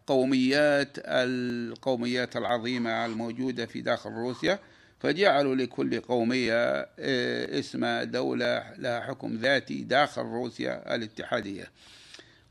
قوميات 0.08 0.98
القوميات 0.98 2.38
العظيمة 2.38 3.06
الموجودة 3.06 3.66
في 3.66 3.82
داخل 3.82 4.10
روسيا. 4.10 4.60
فجعلوا 5.04 5.56
لكل 5.56 6.00
قومية 6.00 6.90
اسم 7.60 8.04
دولة 8.04 8.74
لها 8.78 9.02
حكم 9.02 9.36
ذاتي 9.36 9.84
داخل 9.84 10.22
روسيا 10.22 10.96
الاتحادية. 10.96 11.72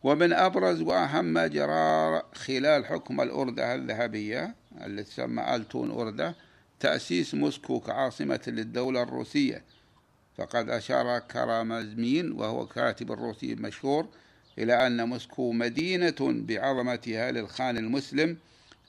ومن 0.03 0.33
أبرز 0.33 0.81
وأهم 0.81 1.25
ما 1.25 1.47
جرى 1.47 2.23
خلال 2.35 2.87
حكم 2.87 3.21
الأردة 3.21 3.75
الذهبية 3.75 4.55
التي 4.87 5.03
تسمى 5.11 5.55
ألتون 5.55 5.91
أردة 5.91 6.35
تأسيس 6.81 7.35
موسكو 7.35 7.81
كعاصمة 7.81 8.41
للدولة 8.47 9.03
الروسية. 9.03 9.65
فقد 10.37 10.71
أشار 10.71 11.19
كرامزمين 11.19 12.33
وهو 12.33 12.67
كاتب 12.67 13.12
روسي 13.12 13.55
مشهور 13.55 14.09
إلى 14.59 14.87
أن 14.87 15.09
موسكو 15.09 15.53
مدينة 15.53 16.17
بعظمتها 16.21 17.33
للخان 17.33 17.77
المسلم 17.77 18.37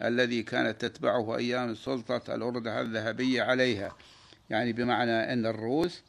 الذي 0.03 0.43
كانت 0.43 0.85
تتبعه 0.85 1.37
أيام 1.37 1.75
سلطة 1.75 2.35
الأردة 2.35 2.81
الذهبية 2.81 3.43
عليها. 3.43 3.95
يعني 4.49 4.73
بمعنى 4.73 5.33
أن 5.33 5.45
الروس 5.45 6.01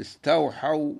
استوحوا 0.00 0.94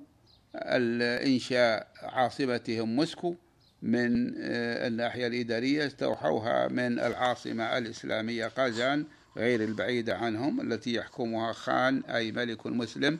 الإنشاء 0.55 1.87
عاصمتهم 2.01 2.95
موسكو 2.95 3.35
من 3.81 4.33
آه، 4.37 4.87
الناحية 4.87 5.27
الإدارية 5.27 5.87
استوحوها 5.87 6.67
من 6.67 6.99
العاصمة 6.99 7.77
الإسلامية 7.77 8.47
قازان 8.47 9.05
غير 9.37 9.63
البعيدة 9.63 10.17
عنهم 10.17 10.61
التي 10.61 10.93
يحكمها 10.93 11.53
خان 11.53 12.03
أي 12.03 12.31
ملك 12.31 12.67
مسلم. 12.67 13.19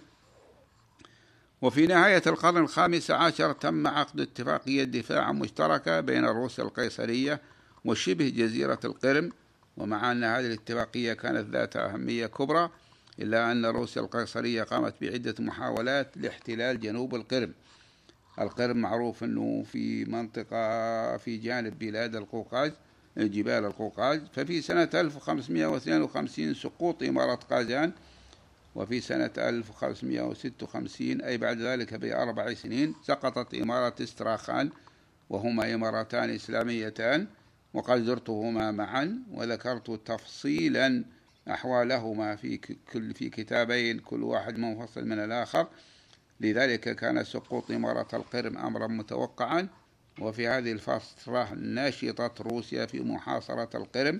وفي 1.61 1.87
نهاية 1.87 2.21
القرن 2.27 2.57
الخامس 2.57 3.11
عشر 3.11 3.51
تم 3.53 3.87
عقد 3.87 4.19
اتفاقية 4.19 4.83
دفاع 4.83 5.31
مشتركة 5.31 5.99
بين 5.99 6.25
روسيا 6.25 6.63
القيصرية 6.63 7.41
وشبه 7.85 8.29
جزيرة 8.29 8.79
القرم 8.85 9.31
ومع 9.77 10.11
أن 10.11 10.23
هذه 10.23 10.45
الاتفاقية 10.45 11.13
كانت 11.13 11.49
ذات 11.49 11.75
أهمية 11.75 12.25
كبرى 12.25 12.69
إلا 13.19 13.51
أن 13.51 13.65
روسيا 13.65 14.01
القيصرية 14.01 14.63
قامت 14.63 14.93
بعدة 15.01 15.35
محاولات 15.39 16.07
لاحتلال 16.15 16.79
جنوب 16.79 17.15
القرم. 17.15 17.53
القرم 18.39 18.77
معروف 18.77 19.23
أنه 19.23 19.63
في 19.71 20.05
منطقة 20.05 21.17
في 21.17 21.37
جانب 21.37 21.79
بلاد 21.79 22.15
القوقاز 22.15 22.71
جبال 23.17 23.65
القوقاز 23.65 24.21
ففي 24.33 24.61
سنة 24.61 24.89
1552 24.93 26.53
سقوط 26.53 27.03
إمارة 27.03 27.35
قازان 27.35 27.91
وفي 28.75 29.01
سنة 29.01 29.31
1556 29.37 31.21
أي 31.21 31.37
بعد 31.37 31.61
ذلك 31.61 31.93
بأربع 31.93 32.53
سنين 32.53 32.95
سقطت 33.03 33.53
إمارة 33.53 33.95
إستراخان 34.03 34.69
وهما 35.29 35.73
إمارتان 35.73 36.29
إسلاميتان. 36.29 37.27
وقد 37.73 38.03
زرتهما 38.03 38.71
معا 38.71 39.23
وذكرت 39.31 39.91
تفصيلا 39.91 41.05
أحوالهما 41.49 42.35
في 42.35 42.57
كل 42.93 43.13
في 43.13 43.29
كتابين 43.29 43.99
كل 43.99 44.23
واحد 44.23 44.57
منفصل 44.57 45.05
من 45.05 45.19
الآخر. 45.19 45.67
لذلك 46.41 46.95
كان 46.95 47.23
سقوط 47.23 47.71
إمارة 47.71 48.07
القرم 48.13 48.57
أمرا 48.57 48.87
متوقعا. 48.87 49.67
وفي 50.21 50.47
هذه 50.47 50.71
الفترة 50.71 51.53
نشطت 51.53 52.41
روسيا 52.41 52.85
في 52.85 52.99
محاصرة 53.01 53.77
القرم 53.77 54.19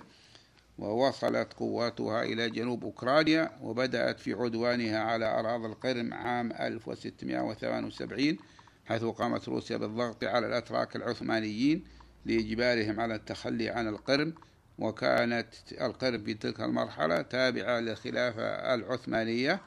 ووصلت 0.78 1.52
قواتها 1.52 2.22
إلى 2.22 2.50
جنوب 2.50 2.84
أوكرانيا 2.84 3.50
وبدأت 3.62 4.20
في 4.20 4.32
عدوانها 4.32 4.98
على 4.98 5.40
أراضي 5.40 5.66
القرم 5.66 6.14
عام 6.14 6.52
1678 6.52 8.38
حيث 8.86 9.04
قامت 9.04 9.48
روسيا 9.48 9.76
بالضغط 9.76 10.24
على 10.24 10.46
الأتراك 10.46 10.96
العثمانيين. 10.96 11.84
لإجبارهم 12.26 13.00
على 13.00 13.14
التخلي 13.14 13.68
عن 13.68 13.88
القرم 13.88 14.34
وكانت 14.78 15.48
القرم 15.80 16.24
في 16.24 16.34
تلك 16.34 16.60
المرحلة 16.60 17.22
تابعة 17.22 17.80
للخلافة 17.80 18.74
العثمانية 18.74 19.60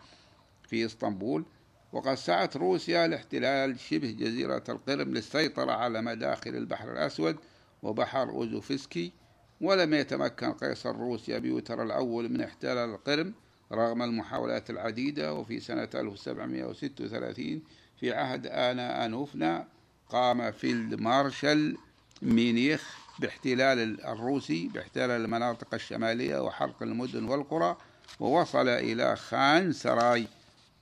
في 0.69 0.85
إسطنبول. 0.85 1.45
وقد 1.93 2.13
سعت 2.15 2.57
روسيا 2.57 3.07
لاحتلال 3.07 3.79
شبه 3.79 4.11
جزيرة 4.11 4.63
القرم 4.69 5.13
للسيطرة 5.13 5.71
على 5.71 6.01
مداخل 6.01 6.55
البحر 6.55 6.91
الأسود 6.91 7.37
وبحر 7.83 8.29
أوزوفسكي 8.29 9.11
ولم 9.61 9.93
يتمكن 9.93 10.51
قيصر 10.53 10.95
روسيا 10.95 11.39
بيوتر 11.39 11.83
الأول 11.83 12.29
من 12.29 12.41
احتلال 12.41 12.89
القرم 12.89 13.33
رغم 13.71 14.01
المحاولات 14.01 14.69
العديدة. 14.69 15.33
وفي 15.33 15.59
سنة 15.59 15.89
1736 15.95 17.61
في 17.99 18.13
عهد 18.13 18.47
آنا 18.47 19.05
أنوفنا 19.05 19.67
قام 20.09 20.51
فيلد 20.51 21.01
مارشال 21.01 21.77
مينيخ 22.23 22.97
باحتلال 23.19 24.05
الروسي 24.05 24.67
باحتلال 24.67 25.11
المناطق 25.11 25.73
الشمالية 25.73 26.43
وحرق 26.43 26.83
المدن 26.83 27.23
والقرى 27.23 27.77
ووصل 28.19 28.67
إلى 28.67 29.15
خان 29.15 29.73
سراي. 29.73 30.27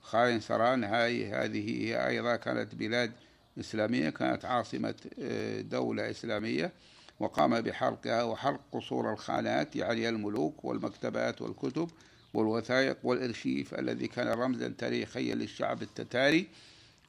خان 0.02 0.40
سران 0.40 0.84
هاي 0.84 1.26
هذه 1.26 1.70
هي 1.70 2.08
أيضا 2.08 2.36
كانت 2.36 2.74
بلاد 2.74 3.12
إسلامية 3.60 4.10
كانت 4.10 4.44
عاصمة 4.44 4.94
آه، 5.20 5.60
دولة 5.60 6.10
إسلامية 6.10 6.72
وقام 7.20 7.60
بحرقها 7.60 8.22
وحرق 8.22 8.60
قصور 8.72 9.12
الخانات 9.12 9.76
يعني 9.76 10.08
الملوك 10.08 10.64
والمكتبات 10.64 11.42
والكتب 11.42 11.90
والوثائق 12.34 12.96
والإرشيف 13.02 13.74
الذي 13.74 14.06
كان 14.08 14.28
رمزا 14.28 14.74
تاريخيا 14.78 15.34
للشعب 15.34 15.82
التتاري. 15.82 16.48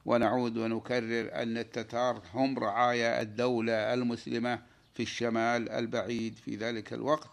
ونعود 0.06 0.56
ونكرر 0.56 1.30
أن 1.42 1.58
التتار 1.58 2.22
هم 2.34 2.58
رعايا 2.58 3.22
الدولة 3.22 3.94
المسلمة 3.94 4.58
في 4.94 5.02
الشمال 5.02 5.68
البعيد 5.68 6.34
في 6.44 6.56
ذلك 6.56 6.92
الوقت. 6.92 7.28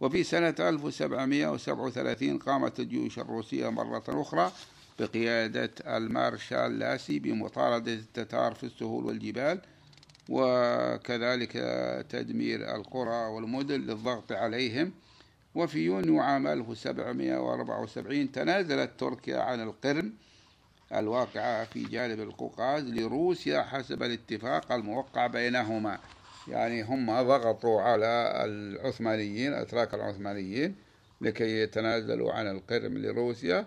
وفي 0.00 0.22
سنة 0.24 0.54
1737 0.60 2.38
قامت 2.38 2.80
الجيوش 2.80 3.18
الروسية 3.18 3.68
مرة 3.68 4.04
أخرى 4.08 4.52
بقيادة 4.98 5.70
المارشال 5.86 6.78
لاسي 6.78 7.18
بمطاردة 7.18 7.92
التتار 7.92 8.54
في 8.54 8.64
السهول 8.64 9.04
والجبال 9.04 9.60
وكذلك 10.28 11.52
تدمير 12.10 12.74
القرى 12.76 13.26
والمدن 13.26 13.80
للضغط 13.80 14.32
عليهم. 14.32 14.92
وفي 15.54 15.78
يونيو 15.78 16.20
عام 16.20 16.46
1774 16.46 18.32
تنازلت 18.32 18.90
تركيا 18.98 19.38
عن 19.38 19.60
القرم 19.62 20.12
الواقعة 20.94 21.64
في 21.64 21.84
جانب 21.84 22.20
القوقاز 22.20 22.84
لروسيا 22.84 23.62
حسب 23.62 24.02
الاتفاق 24.02 24.72
الموقع 24.72 25.26
بينهما. 25.26 25.98
يعني 26.48 26.82
هم 26.82 27.22
ضغطوا 27.22 27.80
على 27.80 28.32
العثمانيين 28.44 29.52
الأتراك 29.52 29.94
العثمانيين 29.94 30.74
لكي 31.20 31.60
يتنازلوا 31.62 32.32
عن 32.32 32.46
القرم 32.50 32.98
لروسيا 32.98 33.66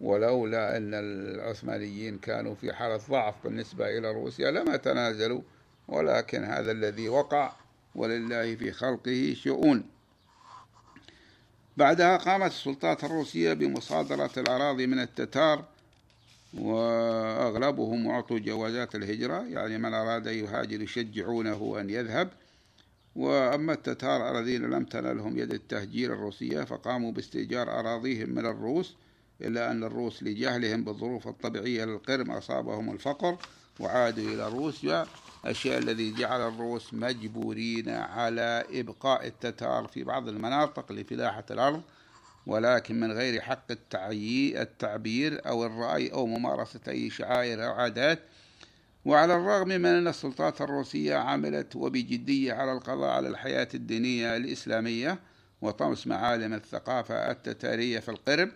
ولولا 0.00 0.76
أن 0.76 0.94
العثمانيين 0.94 2.18
كانوا 2.18 2.54
في 2.54 2.72
حالة 2.72 3.00
ضعف 3.10 3.34
بالنسبة 3.44 3.98
إلى 3.98 4.12
روسيا 4.12 4.50
لما 4.50 4.76
تنازلوا 4.76 5.40
ولكن 5.88 6.44
هذا 6.44 6.72
الذي 6.72 7.08
وقع 7.08 7.52
ولله 7.94 8.56
في 8.56 8.72
خلقه 8.72 9.34
شؤون. 9.36 9.84
بعدها 11.76 12.16
قامت 12.16 12.50
السلطات 12.50 13.04
الروسية 13.04 13.52
بمصادرة 13.52 14.30
الأراضي 14.36 14.86
من 14.86 14.98
التتار 14.98 15.64
وأغلبهم 16.58 18.08
أعطوا 18.08 18.38
جوازات 18.38 18.94
الهجرة 18.94 19.42
يعني 19.42 19.78
من 19.78 19.94
أراد 19.94 20.26
يهاجر 20.26 20.82
يشجعونه 20.82 21.76
أن 21.80 21.90
يذهب. 21.90 22.30
وأما 23.16 23.72
التتار 23.72 24.38
الذين 24.38 24.62
لم 24.70 24.84
تنلهم 24.84 25.38
يد 25.38 25.52
التهجير 25.52 26.12
الروسية 26.12 26.64
فقاموا 26.64 27.12
باستئجار 27.12 27.80
أراضيهم 27.80 28.30
من 28.30 28.46
الروس 28.46 28.96
إلا 29.40 29.70
أن 29.70 29.84
الروس 29.84 30.22
لجهلهم 30.22 30.84
بالظروف 30.84 31.28
الطبيعية 31.28 31.84
للقرم 31.84 32.30
أصابهم 32.30 32.92
الفقر 32.92 33.36
وعادوا 33.80 34.34
إلى 34.34 34.48
روسيا. 34.48 35.06
الشيء 35.46 35.78
الذي 35.78 36.14
جعل 36.14 36.48
الروس 36.48 36.94
مجبورين 36.94 37.88
على 37.88 38.64
إبقاء 38.70 39.26
التتار 39.26 39.86
في 39.86 40.04
بعض 40.04 40.28
المناطق 40.28 40.92
لفلاحة 40.92 41.44
الأرض. 41.50 41.82
ولكن 42.46 43.00
من 43.00 43.12
غير 43.12 43.40
حق 43.40 43.64
التعبير 43.70 45.46
أو 45.46 45.66
الرأي 45.66 46.12
أو 46.12 46.26
ممارسة 46.26 46.80
أي 46.88 47.10
شعائر 47.10 47.66
أو 47.66 47.72
عادات. 47.72 48.18
وعلى 49.04 49.34
الرغم 49.36 49.68
من 49.68 49.86
أن 49.86 50.08
السلطات 50.08 50.60
الروسية 50.60 51.16
عملت 51.16 51.76
وبجدية 51.76 52.52
على 52.52 52.72
القضاء 52.72 53.10
على 53.10 53.28
الحياة 53.28 53.68
الدينية 53.74 54.36
الإسلامية 54.36 55.18
وطمس 55.62 56.06
معالم 56.06 56.54
الثقافة 56.54 57.30
التتارية 57.30 57.98
في 58.00 58.08
القرب 58.08 58.48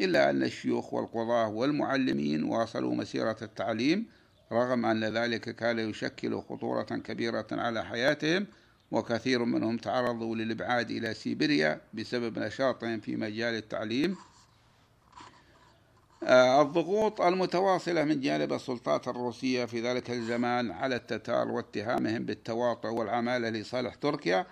إلا 0.00 0.30
أن 0.30 0.42
الشيوخ 0.42 0.94
والقضاة 0.94 1.48
والمعلمين 1.48 2.44
واصلوا 2.44 2.94
مسيرة 2.94 3.36
التعليم 3.42 4.06
رغم 4.52 4.86
أن 4.86 5.04
ذلك 5.04 5.56
كان 5.56 5.78
يشكل 5.78 6.40
خطورة 6.40 6.82
كبيرة 6.82 7.46
على 7.52 7.84
حياتهم 7.84 8.46
وكثير 8.90 9.44
منهم 9.44 9.76
تعرضوا 9.76 10.36
للإبعاد 10.36 10.90
إلى 10.90 11.14
سيبيريا 11.14 11.80
بسبب 11.94 12.38
نشاطهم 12.38 13.00
في 13.00 13.16
مجال 13.16 13.54
التعليم. 13.54 14.16
آه، 16.22 16.62
الضغوط 16.62 17.20
المتواصلة 17.20 18.04
من 18.04 18.20
جانب 18.20 18.52
السلطات 18.52 19.08
الروسية 19.08 19.64
في 19.64 19.80
ذلك 19.80 20.10
الزمان 20.10 20.70
على 20.70 20.96
التتار 20.96 21.48
واتهامهم 21.48 22.24
بالتواطؤ 22.24 22.88
والعمالة 22.88 23.48
لصالح 23.48 23.94
تركيا 23.94 24.46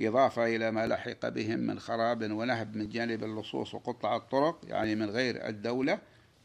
إضافة 0.00 0.56
إلى 0.56 0.70
ما 0.70 0.86
لحق 0.86 1.28
بهم 1.28 1.58
من 1.58 1.80
خراب 1.80 2.32
ونهب 2.32 2.76
من 2.76 2.88
جانب 2.88 3.24
اللصوص 3.24 3.74
وقطع 3.74 4.16
الطرق 4.16 4.60
يعني 4.68 4.94
من 4.94 5.10
غير 5.10 5.48
الدولة 5.48 5.98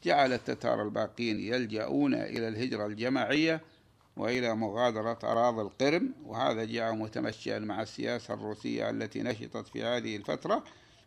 جعل 0.03 0.33
التتار 0.33 0.83
الباقين 0.83 1.39
يلجؤون 1.39 2.13
إلى 2.13 2.47
الهجرة 2.47 2.85
الجماعية 2.85 3.61
وإلى 4.17 4.55
مغادرة 4.55 5.19
أراضي 5.23 5.61
القرم 5.61 6.13
وهذا 6.25 6.65
جاء 6.65 6.93
متمشيا 6.93 7.59
مع 7.59 7.81
السياسة 7.81 8.33
الروسية 8.33 8.89
التي 8.89 9.23
نشطت 9.23 9.67
في 9.67 9.83
هذه 9.83 10.15
الفترة 10.15 10.63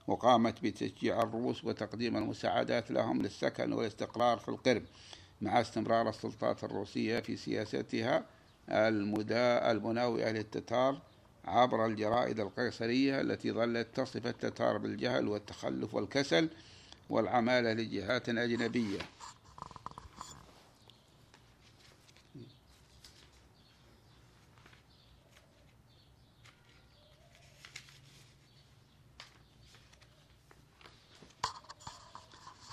وقامت 0.07 0.62
بتشجيع 0.62 1.23
الروس 1.23 1.64
وتقديم 1.64 2.16
المساعدات 2.16 2.90
لهم 2.90 3.23
للسكن 3.23 3.73
والاستقرار 3.73 4.38
في 4.38 4.49
القرم 4.49 4.85
مع 5.40 5.61
استمرار 5.61 6.09
السلطات 6.09 6.64
الروسية 6.64 7.20
في 7.20 7.37
سياستها 7.37 8.25
المناوئة 9.70 10.31
للتتار 10.31 10.99
عبر 11.44 11.87
الجرائد 11.87 12.40
القيصرية 12.40 13.20
التي 13.20 13.53
ظلت 13.53 13.88
تصف 13.94 14.27
التتار 14.27 14.79
بالجهل 14.79 15.29
والتخلف 15.29 15.94
والكسل 15.94 16.49
والعمالة 17.11 17.73
لجهات 17.73 18.29
أجنبية. 18.29 18.99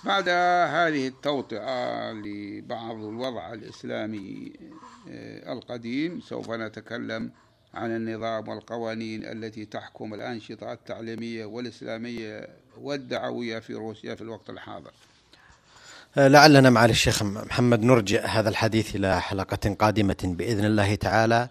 بعد 0.08 0.28
هذه 0.68 1.08
التوطئة 1.08 2.12
لبعض 2.12 2.96
الوضع 2.96 3.52
الإسلامي 3.52 4.52
آه، 5.10 5.52
القديم 5.52 6.20
سوف 6.20 6.50
نتكلم 6.50 7.30
عن 7.74 7.96
النظام 7.96 8.48
والقوانين 8.48 9.24
التي 9.24 9.64
تحكم 9.64 10.14
الأنشطة 10.14 10.72
التعليمية 10.72 11.44
والإسلامية 11.44 12.48
والدعوية 12.80 13.58
في 13.58 13.74
روسيا 13.74 14.14
في 14.14 14.22
الوقت 14.22 14.50
الحاضر. 14.50 14.90
آه، 16.18 16.28
لعلنا 16.28 16.70
مع 16.70 16.84
الشيخ 16.84 17.22
محمد 17.22 17.82
نرجع 17.82 18.26
هذا 18.26 18.48
الحديث 18.48 18.96
إلى 18.96 19.20
حلقة 19.20 19.74
قادمة 19.74 20.16
بإذن 20.24 20.64
الله 20.64 20.94
تعالى. 20.94 21.48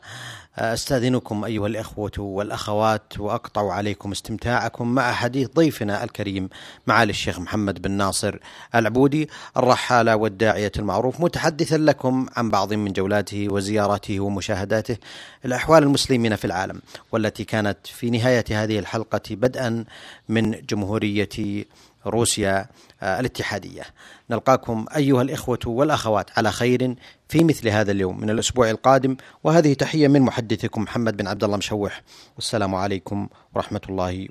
أستاذنكم 0.60 1.44
أيها 1.44 1.68
الإخوة 1.68 2.12
والأخوات 2.20 3.20
وأقطع 3.20 3.72
عليكم 3.74 4.12
استمتاعكم 4.12 4.88
مع 4.96 5.12
حديث 5.12 5.50
ضيفنا 5.56 6.04
الكريم 6.04 6.50
معالي 6.88 7.10
الشيخ 7.10 7.40
محمد 7.40 7.82
بن 7.82 7.92
ناصر 7.92 8.38
العبودي 8.76 9.30
الرحالة 9.58 10.16
والداعية 10.16 10.72
المعروف 10.80 11.22
متحدثا 11.22 11.76
لكم 11.76 12.26
عن 12.36 12.50
بعض 12.50 12.74
من 12.74 12.94
جولاته 12.94 13.48
وزياراته 13.50 14.20
ومشاهداته 14.20 14.98
الأحوال 15.46 15.84
المسلمين 15.84 16.36
في 16.36 16.46
العالم 16.46 16.82
والتي 17.12 17.44
كانت 17.44 17.78
في 17.84 18.10
نهاية 18.10 18.46
هذه 18.52 18.80
الحلقة 18.80 19.22
بدءا 19.32 19.86
من 20.30 20.52
جمهورية 20.52 21.66
روسيا 22.06 22.68
آه، 23.02 23.20
الاتحادية. 23.20 23.84
نلقاكم 24.32 24.86
أيها 24.96 25.22
الإخوة 25.22 25.60
والأخوات 25.66 26.30
على 26.38 26.52
خير 26.52 26.96
في 27.30 27.44
مثل 27.44 27.68
هذا 27.68 27.92
اليوم 27.92 28.22
من 28.22 28.30
الأسبوع 28.30 28.70
القادم 28.70 29.18
وهذه 29.44 29.74
تحية 29.74 30.08
من 30.08 30.22
محدثكم 30.22 30.82
محمد 30.82 31.18
بن 31.18 31.28
عبد 31.28 31.44
الله 31.44 31.58
مشوح 31.58 32.02
والسلام 32.36 32.76
عليكم 32.76 33.28
ورحمة 33.56 33.82
الله 33.90 34.28